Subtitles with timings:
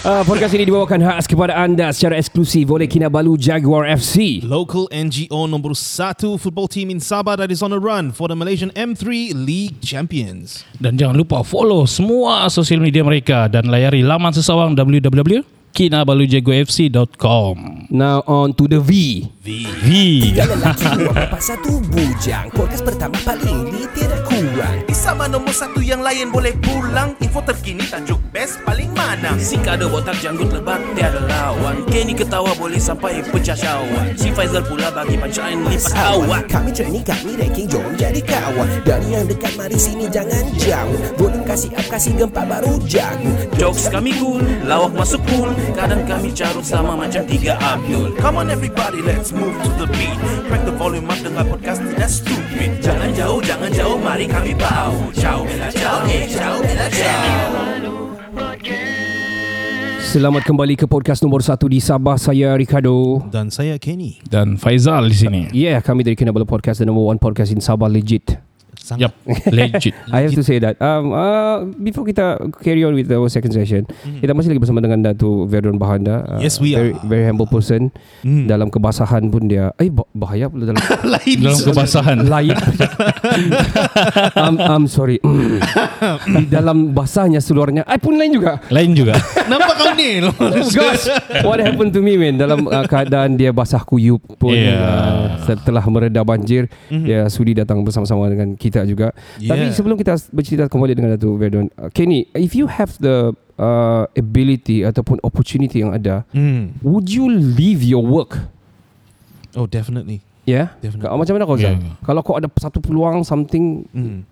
[0.00, 4.40] Uh, podcast ini dibawakan khas kepada anda secara eksklusif oleh Kinabalu Jaguar FC.
[4.40, 8.32] Local NGO nombor satu football team in Sabah that is on a run for the
[8.32, 10.64] Malaysian M3 League Champions.
[10.80, 17.56] Dan jangan lupa follow semua sosial media mereka dan layari laman sesawang www.kinabalujagofc.com
[17.92, 19.28] Now on to the V.
[19.44, 19.52] V
[20.32, 22.48] Lelaki dua bapa satu bujang.
[22.56, 24.88] Podcast pertama paling ini tidak kurang.
[25.00, 27.16] Sama nombor satu yang lain boleh pulang.
[27.24, 29.32] Info terkini tajuk best paling mana.
[29.40, 31.88] Si kada botak janggut lebat tiada lawan.
[31.88, 37.00] Kenny ketawa boleh sampai pecah syawak Si Faizal pula bagi punchline lipat awak Kami training,
[37.00, 38.68] kami ranking, jom jadi kawan.
[38.84, 41.00] Dari yang dekat, mari sini jangan jauh.
[41.16, 43.32] Volume kasih up, kasih gempa baru jago.
[43.56, 45.48] Jokes kami cool, lawak masuk pool.
[45.72, 48.20] Kadang kami carut sama macam tiga Abdul.
[48.20, 50.20] Come on everybody let's move to the beat.
[50.52, 52.84] Crack the volume up dengan podcast tidak stupid.
[52.84, 57.50] Jangan jauh, jangan jauh, mari kami bau Ciao, bella ciao, eh ciao, bella ciao
[60.10, 62.18] Selamat kembali ke podcast nomor satu di Sabah.
[62.18, 63.22] Saya Ricardo.
[63.30, 64.18] Dan saya Kenny.
[64.26, 65.40] dan Faizal di sini.
[65.54, 68.49] Yeah, kami dari Kinabalu Podcast, the number one podcast in Sabah, legit.
[68.76, 69.00] Sangat.
[69.00, 69.12] Yap,
[69.52, 69.94] legit.
[70.08, 70.78] I have to say that.
[70.78, 73.84] Um, uh, before kita carry on with our second session,
[74.18, 76.22] kita masih lagi bersama dengan Datu Verdun Bahanda.
[76.26, 77.02] Uh, Yes, we very, are.
[77.04, 77.90] Very humble person.
[78.22, 80.80] Dalam kebasahan pun dia, eh bah- bahaya pula dalam
[81.14, 81.36] Lain.
[81.40, 82.18] Dalam kebasahan.
[82.30, 82.54] lain.
[84.36, 85.18] I'm, I'm sorry.
[86.26, 88.60] Di dalam basahnya seluarnya, I pun lain juga.
[88.68, 89.16] Lain juga.
[89.46, 90.20] Nampak kau ni?
[90.70, 91.10] Gosh,
[91.42, 94.76] what happened to me man dalam uh, keadaan dia basah kuyup pun Yeah.
[94.76, 99.16] uh, setelah mereda banjir dia sudi datang bersama-sama dengan kita juga.
[99.34, 99.72] Tapi Yeah.
[99.72, 104.84] sebelum kita bercerita kembali dengan Datuk Verdun, uh, Kenny, if you have the uh, ability
[104.84, 106.76] ataupun opportunity yang ada, Hmm.
[106.80, 108.36] would you leave your work?
[109.52, 110.20] Oh, definitely.
[110.44, 110.76] Yeah?
[110.78, 111.08] Definitely.
[111.10, 111.96] macam mana kau Yeah, yeah.
[112.00, 114.24] Kalau kau ada satu peluang something, Hmm.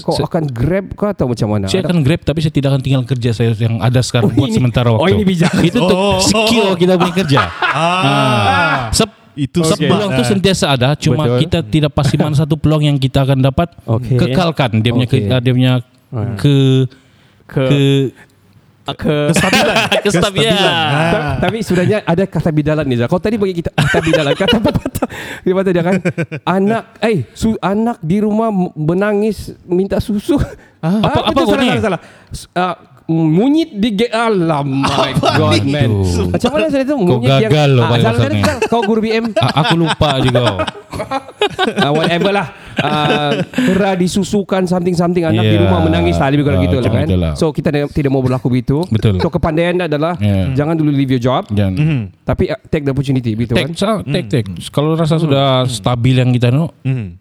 [0.00, 1.68] kau Se- akan grab ke atau macam mana?
[1.68, 4.48] Saya akan grab tapi saya tidak akan tinggal kerja saya yang ada sekarang Oh, buat
[4.50, 5.14] ini- sementara oh, waktu.
[5.14, 5.52] ini bijak.
[5.62, 6.18] Itu untuk Oh.
[6.18, 7.40] skill kita punya kerja.
[7.62, 8.88] Ah.
[8.90, 11.38] Sep- Itu Peluang tu sentiasa ada Cuma Betul.
[11.42, 14.14] kita tidak pasti mana satu peluang yang kita akan dapat Okey.
[14.16, 15.26] Kekalkan Dia punya Okey.
[15.26, 15.72] ke, Dia punya
[16.38, 16.54] ke
[17.44, 17.82] ke ke
[18.86, 19.76] ke Kestabilan.
[20.04, 20.74] kestabilan.
[21.08, 23.00] Ta- Tapi sebenarnya ada kata bidalan ni.
[23.02, 24.32] Kau tadi bagi kita kata bidalan.
[24.36, 25.08] Kata pepatah.
[25.40, 25.94] Dia kata dia kan.
[26.44, 30.36] Anak, eh, su, anak di rumah menangis minta susu.
[30.78, 31.68] Ah, Apa- apa kau salah, ni?
[31.72, 32.00] salah, salah.
[32.52, 32.74] Ah,
[33.06, 36.24] munyit di ge alam my god man itu?
[36.26, 38.40] macam mana saya tu Kau munyit gagal loh ah, salah, ni.
[38.40, 38.58] salah.
[38.64, 40.40] kau guru BM A- Aku lupa juga
[41.78, 45.62] ah, whatever lah uh, kera disusukan something-something anak di Yeah.
[45.62, 47.32] rumah menangis lah lebih kurang Ah, gitu lah kan itulah.
[47.34, 49.18] so kita tidak- mau berlaku begitu Betul.
[49.18, 50.56] so kepandaian adalah Yeah.
[50.56, 51.76] jangan dulu leave your job Dan
[52.22, 54.44] tapi uh, take the opportunity begitu kan sa- tek, tek.
[54.70, 57.20] Kalau rasa sudah stabil yang kita no, Hmm.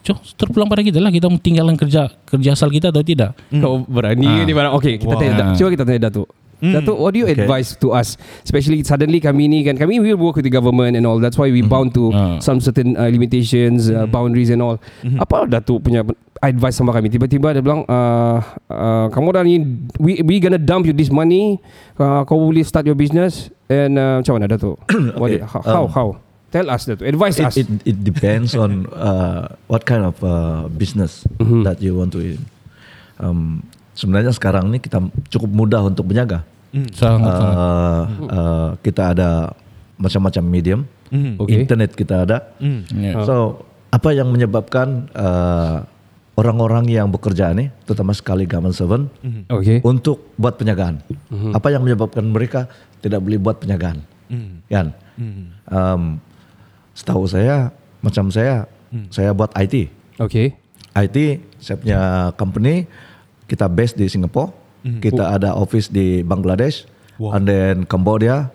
[0.00, 3.36] Cok, terpulang pada kita lah kita mau tinggalkan kerja kerja asal kita atau tidak.
[3.52, 4.42] Kau berani Ah.
[4.42, 4.72] ni barang.
[4.74, 5.20] Okay, kita Wow.
[5.20, 5.52] tanya.
[5.52, 6.28] Coba kita tanya Datuk.
[6.60, 8.20] Datuk, what do you advise to us?
[8.40, 11.16] Especially suddenly kami ni kan, kami will work with the government and all.
[11.16, 12.36] That's why we bound to Ah.
[12.38, 14.76] some certain uh, limitations, uh, boundaries and all.
[15.16, 16.04] Apa Datuk punya
[16.38, 17.08] advice sama kami?
[17.08, 19.56] Tiba-tiba dia bilang, uh, uh, kamu dah ni,
[19.96, 21.56] we, we gonna dump you this money.
[21.96, 23.48] Uh, kau boleh start your business.
[23.64, 24.76] And uh, macam mana Datuk?
[25.16, 26.08] What, Okay, how, how, um, how?
[26.50, 27.06] Tell us Datuk.
[27.06, 27.54] Advise us.
[27.54, 31.62] it, it, it depends on uh, what kind of uh, business Mhm.
[31.62, 32.42] that you want to in.
[33.22, 33.62] Um,
[33.94, 34.98] sebenarnya sekarang ini kita
[35.30, 36.42] cukup mudah untuk berniaga.
[36.90, 37.54] Sangat, sangat.
[37.54, 39.54] Uh, uh, kita ada
[39.94, 41.34] macam-macam medium, Hmm.
[41.38, 41.66] Okay.
[41.66, 42.54] internet kita ada.
[42.58, 42.86] Hmm.
[42.94, 43.22] Ya.
[43.22, 45.82] So apa yang menyebabkan uh,
[46.34, 49.04] orang-orang yang bekerja ini, terutama sekali government servant,
[49.50, 49.82] Okay.
[49.82, 51.02] untuk buat penjagaan?
[51.52, 54.02] Apa yang menyebabkan mereka tidak boleh buat penjagaan?
[54.66, 54.94] Kan?
[55.66, 56.22] Um,
[57.00, 57.72] setahu saya,
[58.04, 58.68] macam saya,
[59.08, 59.88] saya buat IT.
[60.20, 60.52] Okay.
[60.92, 61.16] IT,
[61.56, 62.00] saya punya
[62.36, 62.84] company,
[63.48, 64.52] kita base di Singapore,
[65.00, 66.84] kita ada office di Bangladesh,
[67.16, 68.52] and then Cambodia,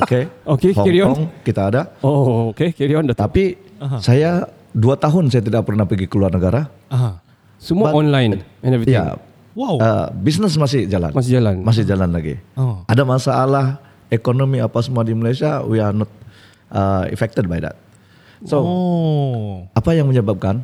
[0.00, 1.08] okay, Okay, Hong carry on.
[1.12, 1.82] Kong kita ada.
[2.00, 2.72] Oh, okay.
[2.72, 3.08] Carry on.
[3.12, 3.60] Tapi
[4.00, 6.68] saya dua tahun saya tidak pernah pergi keluar negara.
[6.88, 7.20] Aha.
[7.56, 8.96] Semua But- online and everything.
[8.96, 9.16] Ya,
[9.56, 9.80] Wow.
[9.80, 11.16] uh, bisnis masih jalan.
[11.16, 11.64] Masih jalan.
[11.64, 12.36] Masih jalan lagi.
[12.60, 12.84] Oh.
[12.84, 13.80] Ada masalah
[14.12, 16.12] ekonomi apa semua di Malaysia, we are not
[16.70, 17.76] uh, affected by that.
[18.44, 19.64] So, oh.
[19.72, 20.60] apa yang menyebabkan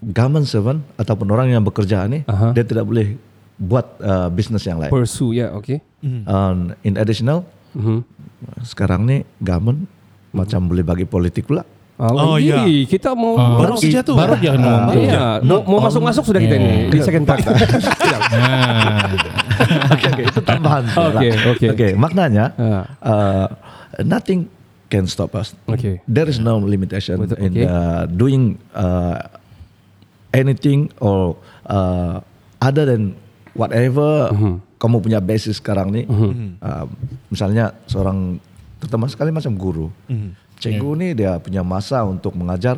[0.00, 2.56] government servant ataupun orang yang bekerja ini Aha.
[2.56, 3.20] dia tidak boleh
[3.60, 4.88] buat uh, bisnis yang lain.
[4.88, 5.52] Pursue, ya.
[5.54, 5.84] Okay.
[6.02, 8.02] And in additional, Mhm.
[8.64, 9.86] sekarang nih government
[10.32, 11.62] macam boleh bagi politik pula.
[12.00, 12.64] Oh, iya.
[12.66, 12.82] ya.
[12.88, 13.60] Kita mau Ah.
[13.62, 14.16] Baru saja tu.
[14.18, 14.90] Baru dia ngomong.
[14.90, 15.22] Ah, iya.
[15.44, 16.88] Mau, mau masuk-masuk sudah kita Yeah.
[16.88, 17.44] ini di second part.
[18.32, 19.08] Ah.
[19.92, 20.82] Oke, oke, itu tambahan.
[20.88, 21.66] Oke, oke.
[21.76, 22.84] Oke, maknanya Ah.
[23.04, 23.46] uh,
[24.02, 24.48] nothing
[24.92, 25.56] can stop us.
[25.64, 26.04] Oke.
[26.04, 29.24] There is no limitation Betul, in uh, doing uh,
[30.32, 32.20] anything or uh,
[32.60, 33.16] other than
[33.52, 34.60] whatever Mhm.
[34.76, 36.04] kamu punya basis sekarang nih.
[36.60, 36.84] Uh,
[37.28, 38.36] misalnya seorang
[38.76, 39.88] terutama sekali macam guru.
[40.58, 40.98] Cikgu Ya.
[41.00, 42.76] nih dia punya masa untuk mengajar.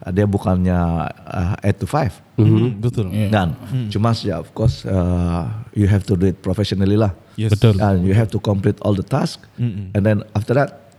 [0.00, 0.80] Uh, dia bukannya
[1.28, 2.12] uh, 8 to 5.
[2.40, 3.12] Hmm, betul.
[3.12, 3.28] Yeah.
[3.28, 3.48] Dan
[3.92, 5.44] cuma ya of course uh,
[5.76, 7.12] you have to do it professionally lah.
[7.36, 7.52] Yes.
[7.52, 7.76] Betul.
[7.80, 9.44] And you have to complete all the task.
[9.60, 10.89] And then after that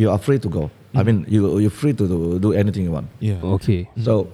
[0.00, 0.72] you are free to go.
[0.96, 3.12] I mean you you're free to do, do anything you want.
[3.20, 3.44] Yeah.
[3.60, 3.92] Okay.
[4.00, 4.32] So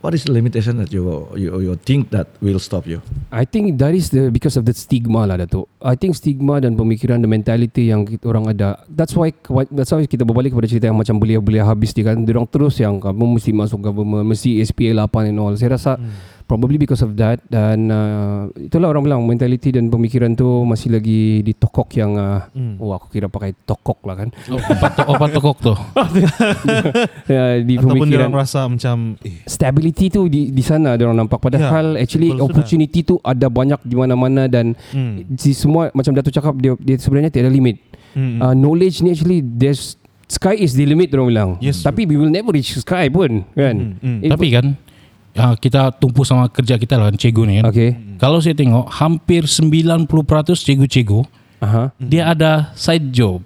[0.00, 1.04] what is the limitation that you
[1.36, 3.02] you you think that will stop you?
[3.28, 5.68] I think that is the because of the stigma lah Datuk.
[5.82, 8.80] I think stigma dan pemikiran dan mentality yang kita orang ada.
[8.88, 9.34] That's why
[9.68, 12.24] that's why kita berbalik kepada cerita yang macam belia-belia habis dia kan.
[12.24, 15.52] Dia orang terus yang kamu mesti masuk government, mesti SPA 8 and all.
[15.58, 16.00] Saya rasa
[16.50, 21.38] probably because of that dan uh, itulah orang bilang mentality dan pemikiran tu masih lagi
[21.40, 22.42] di tokok yang uh,
[22.76, 24.28] oh aku kira pakai tokok lah kan.
[24.50, 25.74] Oh, patok, oh, patokok tu.
[27.30, 31.22] Ya, di Ataupun pemikiran orang rasa macam eh, stability tu di di sana dia orang
[31.22, 32.50] nampak padahal Ya, actually betul sudah.
[32.50, 35.22] opportunity tu ada banyak di mana-mana dan Hmm.
[35.36, 37.78] si semua macam Datuk cakap dia, dia sebenarnya tiada limit.
[38.10, 38.40] Hmm.
[38.40, 39.94] Uh, knowledge ni actually there's
[40.26, 41.50] sky is the limit orang bilang.
[41.58, 41.80] Yes.
[41.80, 43.76] Tapi we will never reach sky pun kan.
[43.76, 44.18] Hmm, hmm.
[44.24, 44.66] It- Tapi kan
[45.34, 47.64] ah, kita tumpu sama kerja kita lah kan cikgu ni kan.
[47.68, 47.90] Okay.
[48.16, 50.06] Kalau saya tengok hampir 90%
[50.56, 51.20] cikgu-cikgu
[51.58, 51.92] Aha.
[51.96, 53.44] dia ada side job.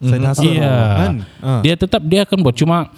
[0.00, 0.72] Side hustle Iya.
[0.96, 1.14] kan?
[1.38, 1.60] Ah.
[1.60, 2.88] Dia tetap dia akan buat cuma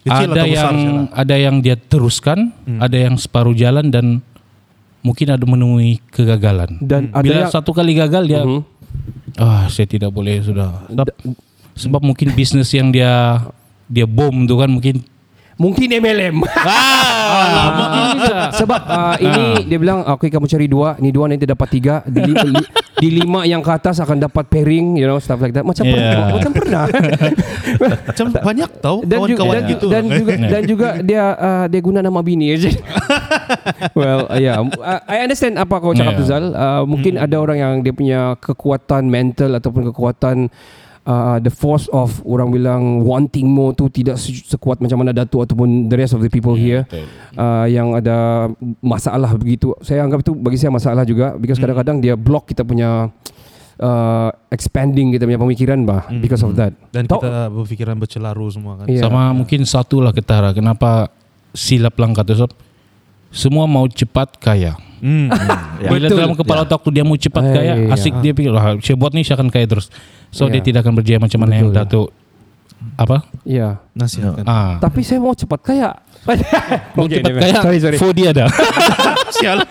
[0.00, 1.04] Kecil ada besar yang lah.
[1.12, 2.38] ada yang dia teruskan,
[2.78, 4.24] ada yang separuh jalan dan
[5.00, 6.80] mungkin ada menemui kegagalan.
[6.80, 8.62] Dan ada Bila yang- satu kali gagal dia Mhm.
[9.36, 10.88] ah saya tidak boleh sudah.
[10.88, 11.06] Sebab,
[11.74, 13.44] sebab mungkin bisnes yang dia
[13.86, 15.04] dia bom tu kan mungkin
[15.60, 16.36] Mungkin MLM.
[17.30, 22.02] Ah, sebab uh, ini dia bilang okay kamu cari dua, ni dua nanti dapat tiga,
[22.02, 22.62] di, li, li,
[22.98, 25.62] di lima yang ke atas akan dapat pairing, you know stuff like that.
[25.62, 25.94] Macam Yeah.
[25.94, 26.84] pernah, macam pernah.
[28.10, 29.86] Macam banyak tau dan juga kawan-kawan gitu.
[29.88, 32.70] dan juga dan juga dia uh, dia guna nama bini aja.
[33.94, 36.20] well, uh, yeah, uh, I understand apa kau cakap Yeah.
[36.20, 36.44] tu Zal.
[36.50, 40.50] Uh, mungkin ada orang yang dia punya kekuatan mental ataupun kekuatan
[41.06, 45.44] uh, the force of orang bilang wanting more tu tidak se- sekuat macam mana Datuk
[45.46, 46.84] ataupun the rest of the people here
[47.36, 48.48] uh, yang ada
[48.80, 49.72] masalah begitu.
[49.80, 53.08] Saya anggap itu bagi saya masalah juga because kadang-kadang dia block kita punya
[53.80, 56.74] uh, expanding kita punya pemikiran bah because of that.
[56.92, 58.86] Dan Tahu- kita berfikiran bercelaru semua kan.
[58.88, 59.06] Yeah.
[59.06, 61.10] Sama mungkin satu lah ketara kenapa
[61.50, 62.69] silap langkah tu sebab
[63.30, 64.74] semua mau cepat kaya.
[65.00, 65.32] Hmm.
[65.80, 66.18] Bila Betul.
[66.18, 67.88] dalam kepala otak tu dia mau cepat Eh, kaya, iya.
[67.90, 69.88] asik dia pikir wah saya buat ni saya akan kaya terus.
[70.28, 70.52] So Iya.
[70.52, 71.72] dia tidak akan berjaya macam mana yang.
[71.72, 72.12] Datuk
[72.96, 73.24] apa?
[73.42, 73.80] Ya.
[73.92, 74.44] Nasihatkan.
[74.44, 74.76] Ah.
[74.76, 75.96] Tapi saya mau cepat kaya.
[76.94, 77.58] Mau Okay, cepat kaya.
[77.60, 77.96] Sorry, sorry.
[77.96, 78.48] For dia ada.
[79.32, 79.58] Sial.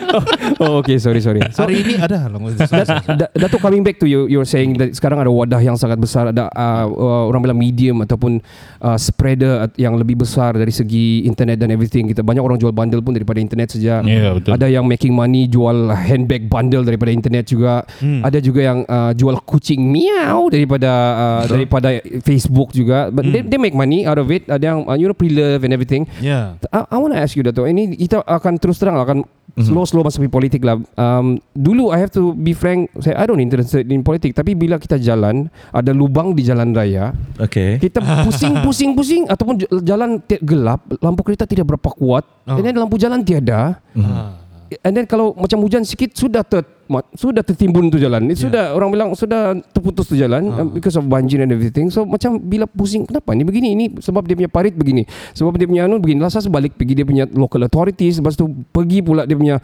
[0.60, 1.40] Oh, okay, sorry, sorry.
[1.52, 2.36] So, Hari ini ada lah.
[3.16, 6.28] Da- Datuk coming back to you you're saying that sekarang ada wadah yang sangat besar
[6.28, 8.44] ada uh, uh, orang bilang medium ataupun
[8.80, 13.00] uh, spreader yang lebih besar dari segi internet dan everything kita banyak orang jual bundle
[13.00, 14.52] pun daripada internet saja Ya, betul.
[14.52, 18.22] ada yang making money jual handbag bundle daripada internet juga Hmm.
[18.22, 21.90] ada juga yang uh, jual kucing miau daripada uh, daripada
[22.22, 25.16] Facebook juga but they, they make money out of it ada yang uh, you know
[25.16, 26.56] pre-love and everything Ya.
[26.70, 27.64] I, I want to ask you Dato.
[27.64, 29.24] Ini kita akan terus terang akan
[29.58, 30.78] slow slow masuk di politik lah.
[30.94, 34.38] Um, dulu I have to be frank, saya I don't interested in politik.
[34.38, 37.82] Tapi bila kita jalan ada lubang di jalan raya, Okay.
[37.82, 42.58] kita pusing pusing pusing ataupun jalan gelap, lampu kereta tidak berapa kuat, Oh.
[42.58, 43.78] and then lampu jalan tiada.
[43.98, 44.38] Ah.
[44.86, 46.62] And then kalau macam hujan sikit sudah ter,
[47.14, 48.26] sudah tertimbun tu jalan.
[48.34, 50.66] It Sudah orang bilang sudah terputus tu jalan uh.
[50.66, 51.94] because of banjir and everything.
[51.94, 55.06] So macam bila pusing kenapa ni begini ini sebab dia punya parit begini.
[55.38, 56.18] Sebab dia punya anu begini.
[56.18, 59.62] Lasa sebalik pergi dia punya local authorities lepas tu pergi pula dia punya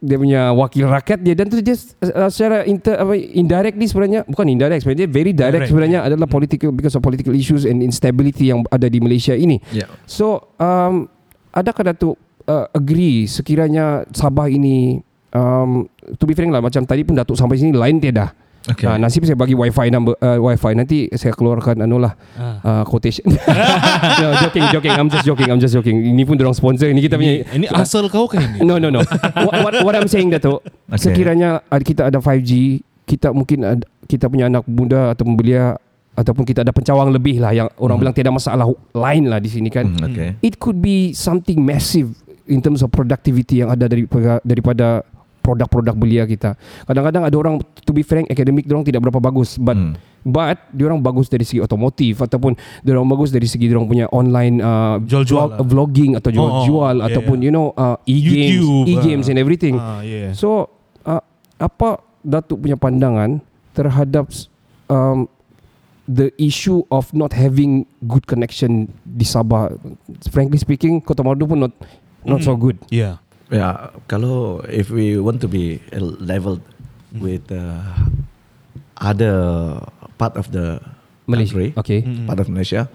[0.00, 4.48] dia punya wakil rakyat dia dan tu dia uh, secara inter, apa, indirectly sebenarnya bukan
[4.48, 8.48] indirect sebenarnya dia very direct, Direct, sebenarnya adalah political because of political issues and instability
[8.48, 9.60] yang ada di Malaysia ini.
[9.76, 9.92] Yeah.
[10.08, 11.12] So um,
[11.52, 12.16] adakah Datuk
[12.48, 15.84] uh, agree sekiranya Sabah ini um,
[16.16, 18.32] to be frank lah macam tadi pun Datuk sampai sini lain tiada.
[18.64, 18.88] Okay.
[18.88, 22.16] Uh, nasib saya bagi wifi number uh, wifi nanti saya keluarkan anu lah
[22.64, 23.28] uh, quotation.
[24.24, 26.00] no, joking joking I'm just joking I'm just joking.
[26.00, 28.64] Ini pun dorang sponsor ini kita punya Ini asal kau kan ini?
[28.64, 29.04] No no no.
[29.44, 31.10] what, what, what I'm saying Datuk, Okay.
[31.10, 35.76] sekiranya kita ada 5G, kita mungkin ada, kita punya anak muda atau belia
[36.14, 39.68] ataupun kita ada pencawang lebih lah yang orang bilang tiada masalah lain lah di sini
[39.68, 39.92] kan.
[39.92, 40.38] Hmm, okay.
[40.40, 42.14] It could be something massive
[42.48, 45.02] in terms of productivity yang ada daripada daripada
[45.44, 46.56] produk-produk belia kita.
[46.82, 49.92] Kadang-kadang ada orang to be frank akademik orang tidak berapa bagus but Hmm.
[50.24, 53.84] but dia orang bagus dari segi otomotif ataupun dia orang bagus dari segi dia orang
[53.84, 55.60] punya online uh, Jual-jual vlog- lah.
[55.60, 57.44] vlogging atau jual-jual Oh, yeah, ataupun yeah.
[57.44, 59.30] you know uh, e-games, YouTube, e-games ah.
[59.30, 59.74] and everything.
[59.76, 60.32] Ah, yeah.
[60.32, 60.72] So
[61.04, 61.20] uh,
[61.56, 64.32] apa Datuk punya pandangan terhadap
[64.88, 65.28] um,
[66.04, 69.76] the issue of not having good connection di Sabah?
[70.28, 71.74] Frankly speaking, Kota Marudu pun not
[72.24, 72.80] not so good.
[72.88, 73.20] Yeah.
[73.52, 75.76] Ya, kalau if we want to be
[76.20, 76.64] leveled
[77.20, 77.84] with uh,
[78.96, 79.36] other
[80.16, 80.80] part of the
[81.28, 81.52] Malaysia.
[81.52, 82.00] country, Okay.
[82.24, 82.88] part of Malaysia,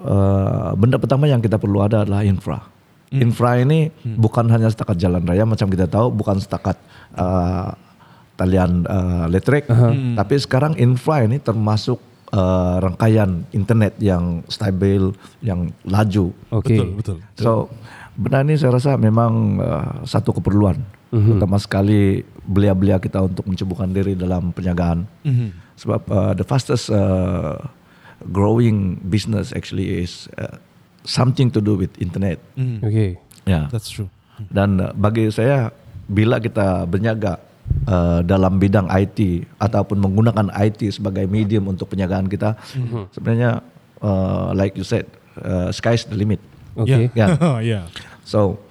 [0.00, 2.64] uh, benda pertama yang kita perlu ada adalah infra.
[3.10, 6.78] Infra ini bukan hanya setakat jalan raya macam kita tahu, bukan setakat
[7.18, 7.74] uh,
[8.38, 9.66] talian uh, listrik,
[10.14, 11.98] tapi sekarang infra ini termasuk
[12.30, 15.10] uh, rangkaian internet yang stabil,
[15.42, 16.30] yang laju.
[16.62, 16.78] Okay.
[16.78, 17.16] Betul, betul.
[17.34, 17.50] So
[18.20, 20.76] benda ini saya rasa memang uh, satu keperluan
[21.10, 25.10] terutama sekali belia-belia kita untuk mencebukan diri dalam perniagaan.
[25.74, 27.58] Sebab uh, the fastest uh,
[28.30, 30.54] growing business actually is uh,
[31.02, 32.38] something to do with internet.
[32.84, 33.18] Okay.
[33.42, 33.66] Ya.
[33.74, 34.06] That's true.
[34.54, 35.74] Dan uh, bagi saya
[36.06, 37.42] bila kita berniaga
[37.90, 42.54] uh, dalam bidang IT ataupun menggunakan IT sebagai medium untuk perniagaan kita,
[43.10, 43.66] sebenarnya
[43.98, 45.10] uh, like you said,
[45.42, 46.38] uh, sky's the limit.
[46.76, 47.10] Okay.
[47.14, 47.36] Ya.
[47.60, 47.84] yeah.
[48.30, 48.62] So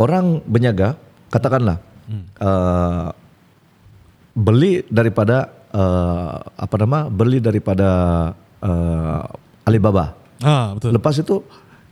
[0.00, 0.96] orang berniaga
[1.28, 1.76] katakanlah
[2.40, 3.12] uh,
[4.32, 7.88] beli daripada uh, apa nama beli daripada
[8.64, 9.22] uh,
[9.66, 10.16] Alibaba.
[10.40, 10.94] Ah, betul.
[10.96, 11.42] Lepas itu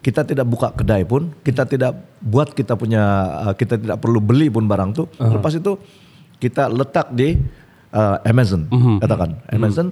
[0.05, 3.03] kita tidak buka kedai pun, kita tidak buat kita punya
[3.49, 5.05] uh, kita tidak perlu beli pun barang tu.
[5.21, 5.77] Lepas itu
[6.41, 7.37] kita letak di
[7.93, 8.69] uh, Amazon
[9.01, 9.89] katakan Amazon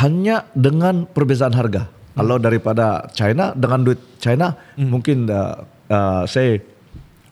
[0.00, 1.88] hanya dengan perbezaan harga.
[2.12, 6.60] Kalau daripada China dengan duit China mungkin uh, uh, say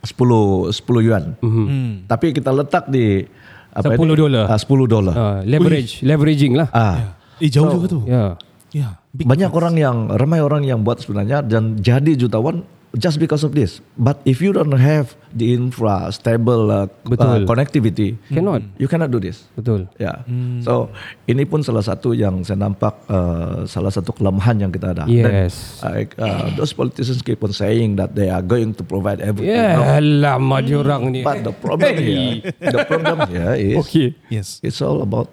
[0.00, 1.24] 10 10 yuan.
[1.44, 2.08] Hmm.
[2.08, 3.24] Tapi kita letak di
[3.70, 4.16] apa 10 ini?
[4.16, 4.44] dolar.
[4.48, 5.14] Ah, 10 dolar.
[5.14, 6.68] Uh, leverage, leveraging lah.
[6.72, 7.16] Ah.
[7.40, 8.00] Eh, jauh So, juga tu.
[8.08, 8.36] Yeah.
[8.70, 8.92] Yeah.
[9.10, 12.62] Big Banyak orang yang ramai orang yang buat sebenarnya dan jadi jutawan
[12.98, 13.78] just because of this.
[13.94, 17.26] But if you don't have the infra stable uh, Betul.
[17.26, 18.62] uh, connectivity, Cannot.
[18.82, 19.46] you cannot do this.
[19.54, 19.86] Betul.
[19.94, 20.26] Ya.
[20.66, 20.90] So
[21.26, 25.06] ini pun salah satu yang saya nampak uh, salah satu kelemahan yang kita ada.
[25.06, 25.78] Yes.
[25.82, 29.54] Dan, uh, uh, those politicians keep on saying that they are going to provide everything.
[29.54, 30.26] Yeah, No.
[30.26, 31.22] lama diorang ni.
[31.22, 34.18] But the problem here, the problem here is Okay.
[34.34, 34.58] Yes.
[34.66, 35.30] it's all about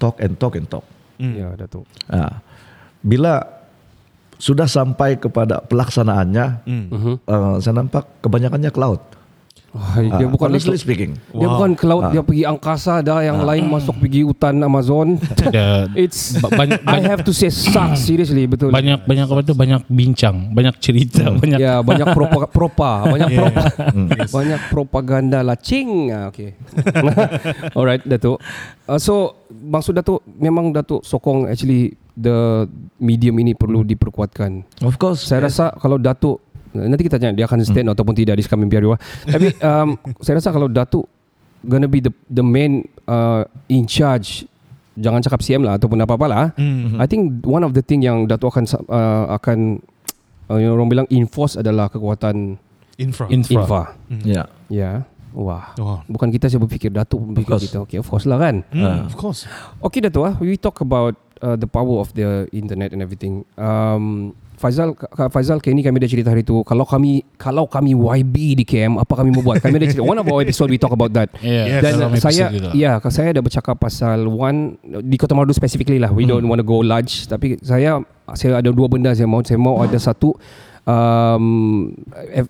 [0.00, 0.84] talk and talk and talk.
[1.16, 1.88] Ya, Datuk.
[2.12, 2.44] Nah,
[3.00, 3.55] bila
[4.36, 6.46] sudah sampai kepada pelaksanaannya,
[7.24, 9.00] uh, saya nampak kebanyakannya cloud.
[9.68, 10.82] Dia Ah, bukan honestly itu.
[10.82, 11.20] speaking.
[11.30, 15.20] Dia bukan ke laut, dia pergi angkasa dah yang lain masuk pergi hutan Amazon.
[15.20, 18.72] Ada It's ba- banyak, I have to say sucks seriously betul.
[18.72, 23.62] banyak banyak apa tu banyak bincang, banyak cerita, banyak Ya, banyak propa, propa, banyak propa,
[24.36, 25.56] banyak propaganda lah.
[25.56, 26.08] Cing.
[26.08, 26.56] Ah, okay.
[27.76, 28.40] Alright, Datuk.
[28.82, 32.64] Uh, so, maksud Datuk, memang Datuk sokong actually the
[32.96, 34.64] medium ini perlu diperkuatkan.
[34.80, 35.20] Of course.
[35.22, 36.40] Saya rasa kalau Datuk
[36.84, 38.96] nanti kita tanya dia akan stand ataupun tidak di Sekamim Piarua.
[39.24, 41.08] Tapi um, saya rasa kalau Datuk
[41.64, 43.42] gonna be the the main uh,
[43.72, 44.44] in charge
[44.96, 46.44] jangan cakap CM lah ataupun apa-apa lah.
[46.56, 46.98] Mm-hmm.
[47.00, 49.80] I think one of the thing yang Datuk akan uh, akan
[50.48, 52.56] uh, yang orang bilang enforce adalah kekuatan
[52.96, 53.28] Infra.
[53.28, 53.52] infra.
[53.52, 53.82] infra.
[54.24, 54.48] Ya.
[54.72, 55.04] Ya.
[55.36, 55.76] Wah.
[55.76, 56.00] Oh.
[56.08, 57.64] Bukan kita saya berfikir Datuk berfikir course.
[57.68, 57.78] kita.
[57.84, 58.64] Okay, of course lah kan.
[58.72, 59.44] Mm, of course.
[59.84, 61.12] Okay Dato' ah, we talk about
[61.44, 63.44] uh, the power of the internet and everything.
[63.60, 64.96] Um, Faizal,
[65.28, 66.64] Faizal, kayak ini kami dah cerita hari tu.
[66.64, 69.60] Kalau kami, kalau kami YB di KM, apa kami mau buat?
[69.60, 70.04] Kami dah cerita.
[70.04, 71.28] One of our episode we talk about that.
[71.46, 72.70] Yeah, Dan dalam saya, kita.
[72.74, 76.10] ya, saya ada bercakap pasal one di Kota Marudu specifically lah.
[76.10, 77.28] We don't want to go large.
[77.28, 78.00] Tapi saya,
[78.34, 79.40] saya ada dua benda saya mau.
[79.44, 80.34] Saya mau ada satu
[80.86, 81.44] um,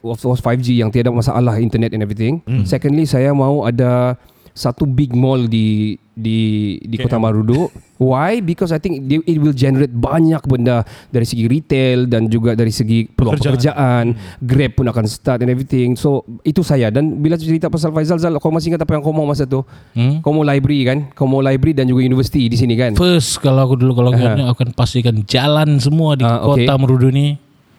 [0.04, 2.44] of course 5G yang tiada masalah internet and everything.
[2.68, 4.14] Secondly, saya mau ada
[4.56, 6.38] satu big mall di di
[6.80, 7.68] di Kota Marudu.
[7.96, 8.40] Why?
[8.40, 12.68] Because I think they- it will generate banyak benda dari segi retail dan juga dari
[12.68, 13.52] segi peluang Pekerjaan.
[13.52, 14.04] pekerjaan.
[14.40, 15.92] Grab pun akan start and everything.
[15.92, 19.12] So itu saya dan bila cerita pasal Faizal Zal, kau masih ingat apa yang kau
[19.12, 19.60] mau masa tu?
[19.92, 20.20] Hmm?
[20.20, 20.98] Kau mau library kan?
[21.12, 22.96] Kau mau library dan juga universiti di sini kan?
[22.96, 26.64] First kalau aku dulu kalau uh aku akan pastikan jalan semua di Ah, okay.
[26.64, 27.36] kota Merudu ni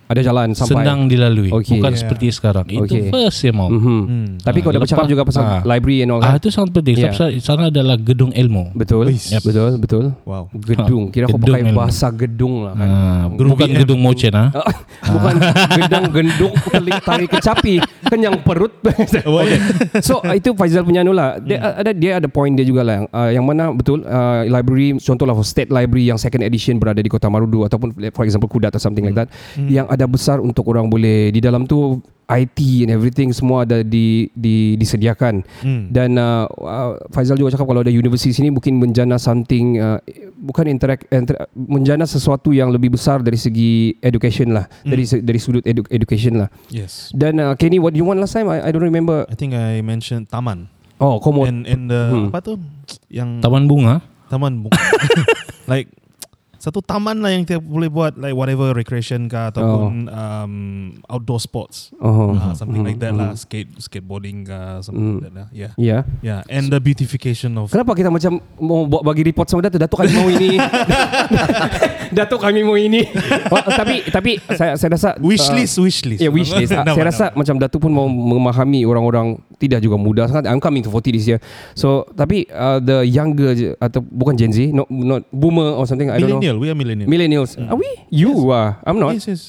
[0.07, 0.71] Ada jalan sampai.
[0.79, 1.75] senang dilalui, Okay.
[1.75, 1.99] bukan Yeah.
[1.99, 2.65] seperti sekarang.
[2.65, 3.07] Itu Okay.
[3.07, 3.67] first saya mau.
[3.67, 4.39] Mhm.
[4.39, 5.61] Tapi Ah, kau dah bercakap juga pasal ah.
[5.61, 6.39] library and all Ah kan?
[6.39, 6.95] itu sangat penting.
[6.97, 7.11] Yeah.
[7.11, 8.71] Sebab sana adalah gedung ilmu.
[8.73, 9.11] Betul.
[9.11, 9.41] Yep.
[9.43, 10.05] Betul, betul.
[10.23, 10.47] Wow.
[10.53, 11.03] Gedung.
[11.09, 11.77] Kira kau Gedung pakai ilmu.
[11.77, 12.87] bahasa gedung lah kan.
[12.87, 13.79] Ah, Gedung bukan BM.
[13.83, 14.47] gedung Mochen ah.
[14.49, 14.73] Ah,
[15.13, 15.35] Bukan
[15.75, 18.71] gedung gendung keling tarik kecapi kenyang perut.
[18.87, 19.59] okay.
[19.99, 21.35] So itu Faizal punya anu lah.
[21.37, 23.03] Dia ada dia ada point dia juga lah.
[23.09, 27.27] Uh, yang mana betul uh, library contohlah state library yang second edition berada di Kota
[27.27, 29.27] Marudu ataupun for example Kudat atau something like that
[29.59, 34.27] yang ada besar untuk orang boleh di dalam tu IT and everything semua ada di,
[34.31, 35.87] di disediakan Hmm.
[35.89, 39.97] dan uh, uh, Faizal juga cakap kalau ada universiti sini mungkin menjana something uh,
[40.37, 45.39] bukan interact inter, menjana sesuatu yang lebih besar dari segi education lah dari se- dari
[45.39, 47.09] sudut edu, education lah Yes.
[47.11, 49.79] dan uh, Kenny what you want last time I, I don't remember I think I
[49.81, 50.67] mentioned taman.
[50.99, 52.27] oh komo And and the Hmm.
[52.27, 52.59] apa tuh
[53.07, 54.03] yang Taman bunga.
[54.27, 54.75] taman bu-
[55.71, 55.87] like
[56.57, 60.53] satu taman lah yang kita boleh buat like whatever recreation kah ataupun um,
[61.09, 61.93] outdoor sports.
[62.01, 65.47] oh Uh, something like that lah, skate skateboarding kah something like that lah.
[65.53, 65.71] Yeah.
[65.77, 69.79] ya Yeah, and the beautification of Kenapa kita macam mau buat bagi report sama Datuk?
[69.81, 70.51] Datuk kami mau ini.
[72.17, 73.05] Datuk kami mau ini.
[73.53, 76.21] Oh, tapi tapi saya saya rasa wish uh, list, wish list.
[76.23, 76.73] Ya wish list.
[76.73, 77.09] Nama, saya nama.
[77.11, 80.49] rasa macam Datuk pun mau memahami orang-orang tidak juga muda sangat.
[80.49, 81.39] I'm coming to 40 this year.
[81.73, 86.09] So tapi uh, the younger atau bukan Gen Z, not not boomer or something.
[86.09, 86.46] I don't know.
[86.47, 87.09] Millennial, we are millennial.
[87.09, 87.51] Millennials.
[87.59, 87.89] Are we?
[88.09, 88.79] You are.
[88.85, 89.13] I'm not.
[89.13, 89.41] Yes, yes.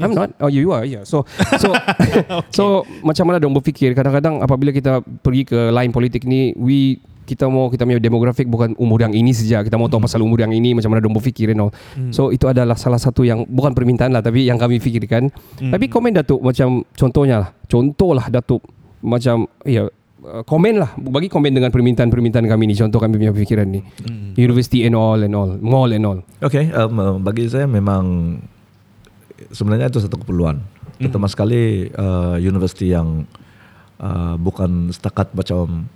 [0.00, 0.32] I'm not.
[0.40, 0.84] Oh, you are.
[0.84, 1.04] Yeah.
[1.04, 1.28] So,
[1.60, 1.76] so,
[2.56, 2.64] so
[3.04, 3.92] macam mana dong berfikir?
[3.92, 6.96] Kadang-kadang apabila kita pergi ke line politik ni, we
[7.28, 9.60] kita mau kita punya demografik bukan umur yang ini saja.
[9.60, 11.72] Kita mau tahu pasal umur yang ini macam mana dong berfikir and all.
[12.10, 15.28] So itu adalah salah satu yang bukan permintaan lah, tapi yang kami fikirkan.
[15.60, 18.64] Tapi komen Datuk macam contohnya lah, contohlah Datuk
[19.00, 19.88] macam ya
[20.24, 20.90] uh, komen lah.
[20.96, 22.74] Bagi komen dengan permintaan-permintaan kami ni.
[22.76, 23.80] Contoh kami punya fikiran ni.
[24.36, 25.50] University and all and all.
[25.60, 26.18] Mall and all.
[26.40, 28.36] Oke, um, uh, bagi saya memang
[29.52, 30.60] sebenarnya itu satu keperluan.
[31.00, 33.24] Terutama sekali uh, universiti yang
[34.00, 35.88] uh, bukan setakat macam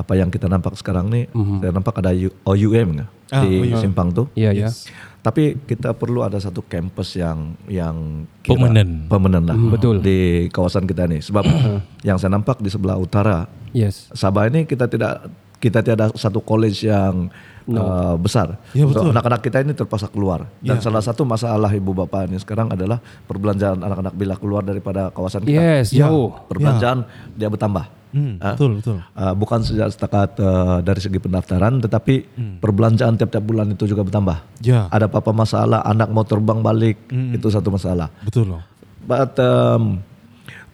[0.00, 1.28] apa yang kita nampak sekarang nih.
[1.60, 3.78] Saya nampak ada OUM Ah, di OUM.
[3.78, 4.26] simpang tuh.
[4.34, 4.72] ya ya
[5.20, 9.04] Tapi kita perlu ada satu kampus yang yang kira- Permanen.
[9.06, 9.52] permanen lah.
[9.68, 10.00] Betul.
[10.00, 11.20] Di kawasan kita nih.
[11.20, 11.44] Sebab
[12.08, 16.82] yang saya nampak di sebelah utara yes Sabah ini kita tidak kita tiada satu college
[16.82, 17.28] yang
[17.68, 18.56] uh, besar.
[18.72, 19.12] Ya, So, betul.
[19.12, 20.48] anak-anak kita ini terpaksa keluar.
[20.58, 20.82] Dan Ya.
[20.82, 22.96] salah satu masalah ibu bapak ini sekarang adalah
[23.28, 25.60] perbelanjaan anak-anak bila keluar daripada kawasan kita.
[25.76, 26.08] yes Ya.
[26.08, 27.99] jauh Perbelanjaan dia bertambah.
[28.10, 28.58] Hmm, Ah.
[28.58, 28.98] betul, betul.
[29.14, 32.26] Uh, bukan sejak setakat uh, dari segi pendaftaran, tetapi
[32.58, 34.42] perbelanjaan tiap-tiap bulan itu juga bertambah.
[34.62, 34.90] Ya.
[34.90, 38.10] Ada apa-apa masalah, anak mau terbang balik, itu satu masalah.
[38.26, 38.62] Betul loh.
[39.06, 40.02] But um,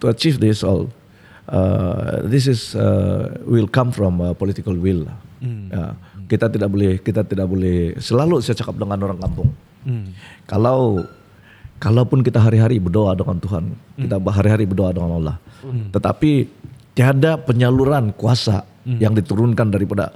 [0.00, 0.88] to achieve this all,
[1.48, 5.04] uh, this is uh, will come from uh, political will.
[5.46, 5.94] Ya,
[6.26, 9.52] kita tidak boleh kita tidak boleh selalu saya cakap dengan orang kampung.
[10.48, 11.06] Kalau
[11.78, 15.36] kalaupun kita hari-hari berdoa dengan Tuhan, kita hari-hari berdoa dengan Allah,
[15.94, 16.50] tetapi
[16.96, 20.14] tiada penyaluran kuasa yang diturunkan daripada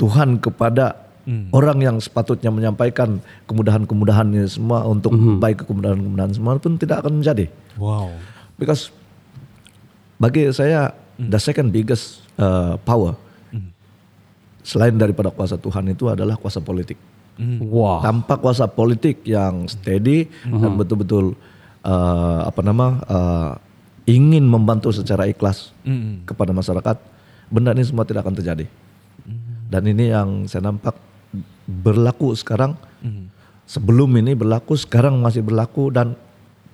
[0.00, 0.98] Tuhan kepada
[1.54, 7.46] orang yang sepatutnya menyampaikan kemudahan-kemudahan ini semua untuk baik kemudahan-kemudahan semua pun tidak akan menjadi.
[7.78, 8.10] Wow.
[8.58, 8.90] Because
[10.18, 13.14] bagi saya the second biggest uh, power
[14.62, 16.98] selain daripada kuasa Tuhan itu adalah kuasa politik.
[17.62, 21.34] wah Tanpa kuasa politik yang steady dan betul-betul
[21.82, 23.50] uh, apa nama uh,
[24.08, 25.70] ingin membantu secara ikhlas
[26.26, 26.96] kepada masyarakat,
[27.52, 28.66] benda ini semua tidak akan terjadi.
[29.72, 30.96] Dan ini yang saya nampak
[31.64, 32.76] berlaku sekarang.
[33.62, 36.12] Sebelum ini berlaku, sekarang masih berlaku dan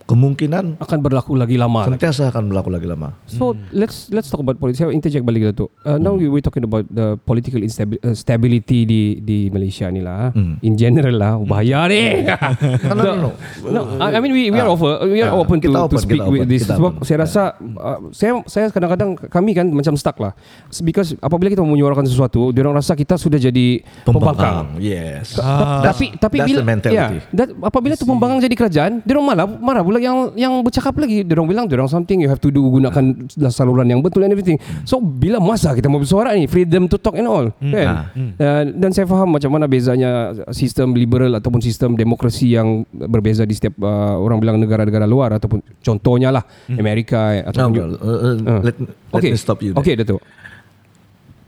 [0.09, 3.13] kemungkinan akan berlaku lagi lama sentiasa akan berlaku lagi lama.
[3.29, 4.81] So let's let's talk about politics.
[4.81, 5.69] Saya interject balik tu.
[5.85, 8.17] Uh, now we were talking about the political instabi- uh,
[8.65, 10.33] di di Malaysia ni lah.
[10.65, 12.25] In general lah, bahaya ni.
[12.89, 13.31] No, no, no.
[13.69, 14.75] No, I mean we we are Ah.
[14.75, 16.75] offer we are Ah, open to kita to open, speak kita with open, this kita
[16.81, 17.05] sebab open.
[17.05, 20.33] saya rasa uh, saya saya kadang-kadang kami kan macam stuck lah
[20.81, 24.81] because apabila kita menyuarakan sesuatu dia orang rasa kita sudah jadi pembangkang.
[24.81, 25.37] Yes.
[25.37, 25.85] Ah.
[25.85, 26.97] tapi tapi that's bila the mentality.
[26.97, 30.95] ya that, apabila tu pembangkang jadi kerajaan dia orang malah marah pula yang yang bercakap
[30.95, 33.05] lagi dia orang bilang dia orang something you have to do gunakan
[33.49, 37.15] saluran yang betul and everything so bila masa kita mau bersuara ni freedom to talk
[37.15, 42.55] and all kan Uh, dan saya faham macam mana bezanya sistem liberal ataupun sistem demokrasi
[42.55, 47.73] yang berbeza di setiap uh, orang bilang negara-negara luar ataupun contohnya lah Amerika No, ataupun
[47.75, 48.61] bro, uh, uh, Ah.
[48.63, 49.31] let, let Okay.
[49.33, 49.75] me stop you.
[49.75, 49.83] there.
[49.83, 50.23] Okay, Datuk.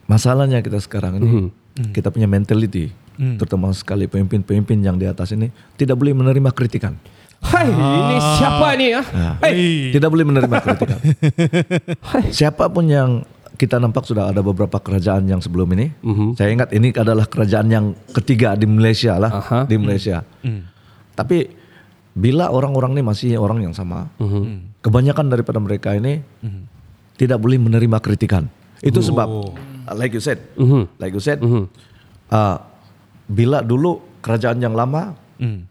[0.04, 1.28] Masalahnya kita sekarang ini,
[1.78, 1.94] Mhm.
[1.94, 2.90] kita punya mentality,
[3.38, 6.98] terutama sekali pemimpin-pemimpin yang di atas ini, tidak boleh menerima kritikan.
[7.40, 9.04] Hai, ini siapa ni ah?
[9.40, 9.90] Hai.
[9.96, 10.98] Tidak boleh menerima kritikan.
[12.36, 13.24] Siapapun yang
[13.56, 15.92] kita nampak sudah ada beberapa kerajaan yang sebelum ini.
[16.36, 19.58] Saya ingat ini adalah kerajaan yang ketiga di Malaysia lah, Aha.
[19.68, 20.24] di Malaysia.
[21.16, 21.48] Tapi
[22.16, 24.08] bila orang-orang ini masih orang yang sama,
[24.80, 26.24] kebanyakan daripada mereka ini
[27.20, 28.48] tidak boleh menerima kritikan.
[28.80, 30.40] Itu sebab, uh, like you said,
[30.96, 32.56] like you said, uh,
[33.28, 35.12] bila dulu kerajaan yang lama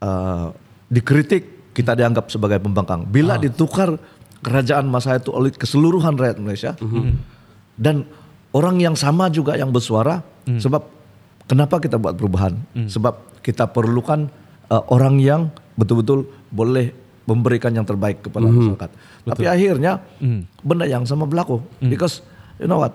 [0.02, 0.54] uh,
[0.90, 3.08] dikritik, kita dianggap sebagai pembangkang.
[3.08, 3.96] Bila ditukar
[4.44, 6.76] kerajaan masa itu oleh keseluruhan rakyat Malaysia,
[7.80, 8.04] dan
[8.52, 10.84] orang yang sama juga yang bersuara, sebab
[11.48, 12.60] kenapa kita buat perubahan?
[12.76, 14.28] Sebab kita perlukan
[14.68, 15.48] uh, orang yang
[15.80, 16.92] betul-betul boleh
[17.24, 18.89] memberikan yang terbaik kepada masyarakat.
[19.24, 20.04] Tapi akhirnya
[20.60, 21.63] benda yang sama berlaku.
[21.80, 22.20] Because
[22.60, 22.92] you know what?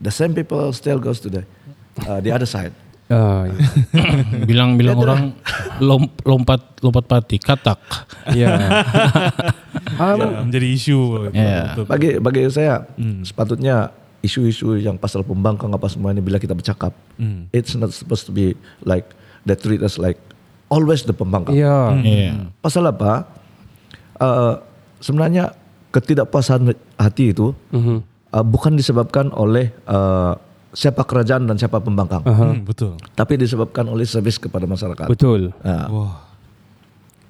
[0.00, 1.42] The same people still goes to the
[2.08, 2.72] uh, the other side.
[3.10, 3.42] Ah,
[4.46, 5.20] Bilang-bilang orang
[5.78, 7.78] lom, lompat lompat pati, katak.
[8.32, 8.54] ya.
[9.98, 10.98] Um, Ya, menjadi isu.
[11.28, 11.84] Betul.
[11.86, 12.86] Bagi bagi saya
[13.20, 16.94] sepatutnya isu-isu yang pasal pembangkang apa semua ini bila kita bercakap,
[17.50, 19.10] it's not supposed to be like
[19.42, 20.16] they treat us like
[20.68, 21.56] always the pembangkang.
[21.56, 21.92] ya.
[22.00, 22.46] Ya.
[22.62, 23.26] Pasal apa?
[24.16, 24.60] Uh,
[25.00, 25.56] sebenarnya
[25.90, 30.36] ketidakpuasan hati itu uh, bukan disebabkan oleh uh,
[30.72, 32.94] siapa kerajaan dan siapa pembangkang, Hmm, betul.
[33.12, 35.06] tapi disebabkan oleh servis kepada masyarakat.
[35.06, 35.50] Betul.
[35.62, 35.86] Ah.
[35.90, 36.14] Wah,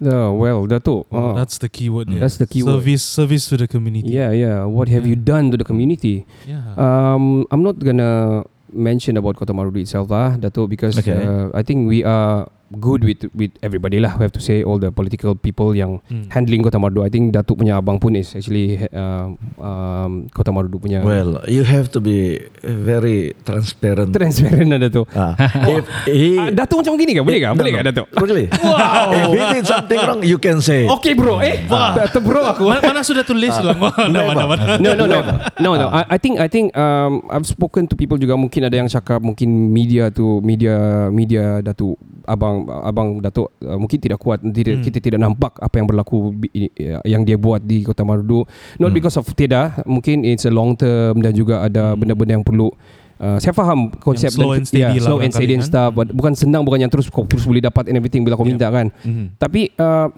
[0.01, 1.05] Yeah, well, Dato.
[1.13, 2.09] Uh, that's the key word.
[2.09, 2.25] yeah.
[2.25, 2.81] That's the key word.
[2.81, 4.09] Service, service to the community.
[4.09, 4.65] yeah, yeah.
[4.65, 6.25] What have you done to the community?
[6.49, 6.65] Yeah.
[6.81, 8.41] Um, I'm not gonna
[8.73, 11.13] mention about Kota Marudu itself, lah, Dato, because Okay.
[11.21, 12.49] uh, I think we are
[12.79, 14.15] good with with everybody lah.
[14.15, 15.99] We have to say all the political people yang
[16.31, 17.03] handling Kota Marudu.
[17.03, 21.67] I think Datuk punya abang pun is actually uh, um, Kota Marudu punya Well, you
[21.67, 24.15] have to be very transparent.
[24.15, 25.11] transparent lah Datuk.
[25.13, 25.35] Ah.
[25.75, 27.21] if he, Ah, Datuk macam gini ke?
[27.21, 27.47] Boleh ke?
[27.51, 27.79] No, Boleh no.
[27.79, 28.07] ke Datuk?
[28.23, 28.47] Really?
[28.61, 29.11] Wow.
[29.13, 30.87] If he did something wrong, you can say.
[30.87, 32.71] Okay bro, eh, Datuk bro aku.
[32.71, 33.75] Mana, mana sudah tulis lah.
[33.81, 34.63] Mana, mana, mana.
[34.79, 35.19] no no no
[35.59, 38.77] no no I, I think I think um, I've spoken to people juga mungkin ada
[38.77, 44.43] yang cakap mungkin media tu media media Datuk abang abang Datuk uh, mungkin tidak kuat
[44.43, 48.45] tidak, kita tidak nampak apa yang berlaku uh, yang dia buat di Kota Marudu.
[48.77, 52.73] Not because of tidak mungkin it's a long term dan juga ada benda-benda yang perlu
[53.21, 55.93] Uh, saya faham konsep slow and steady yeah, lah slow and steady and barangkali stuff
[55.93, 58.73] But bukan senang bukan yang terus kau terus boleh dapat and everything bila kau minta
[58.73, 58.89] kan?
[59.37, 60.09] Tapi uh,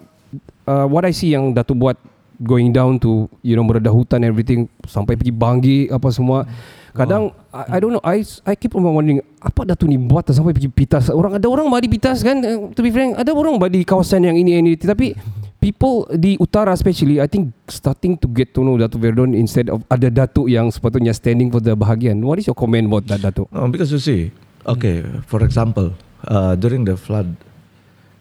[0.71, 1.99] uh, what I see yang Datuk buat
[2.39, 6.47] going down to you know meredah hutan everything sampai pergi Banggi apa semua
[6.93, 10.29] kadang I, I don't know I I keep on wondering apa Datuk ni buat?
[10.29, 11.09] Sampai pergi Pitas.
[11.09, 12.39] Orang ada orang badi Pitas kan?
[12.45, 14.77] Uh, to be frank ada orang badi kawasan yang ini ini.
[14.77, 15.17] Tapi
[15.63, 19.81] people di utara especially I think starting to get to know Datuk Verdon instead of
[19.87, 22.19] ada Datuk yang sepatutnya standing for the bahagian.
[22.21, 23.47] What is your comment about that Datuk?
[23.49, 24.35] No, because you see,
[24.67, 25.95] okay, for example,
[26.27, 27.31] uh, during the flood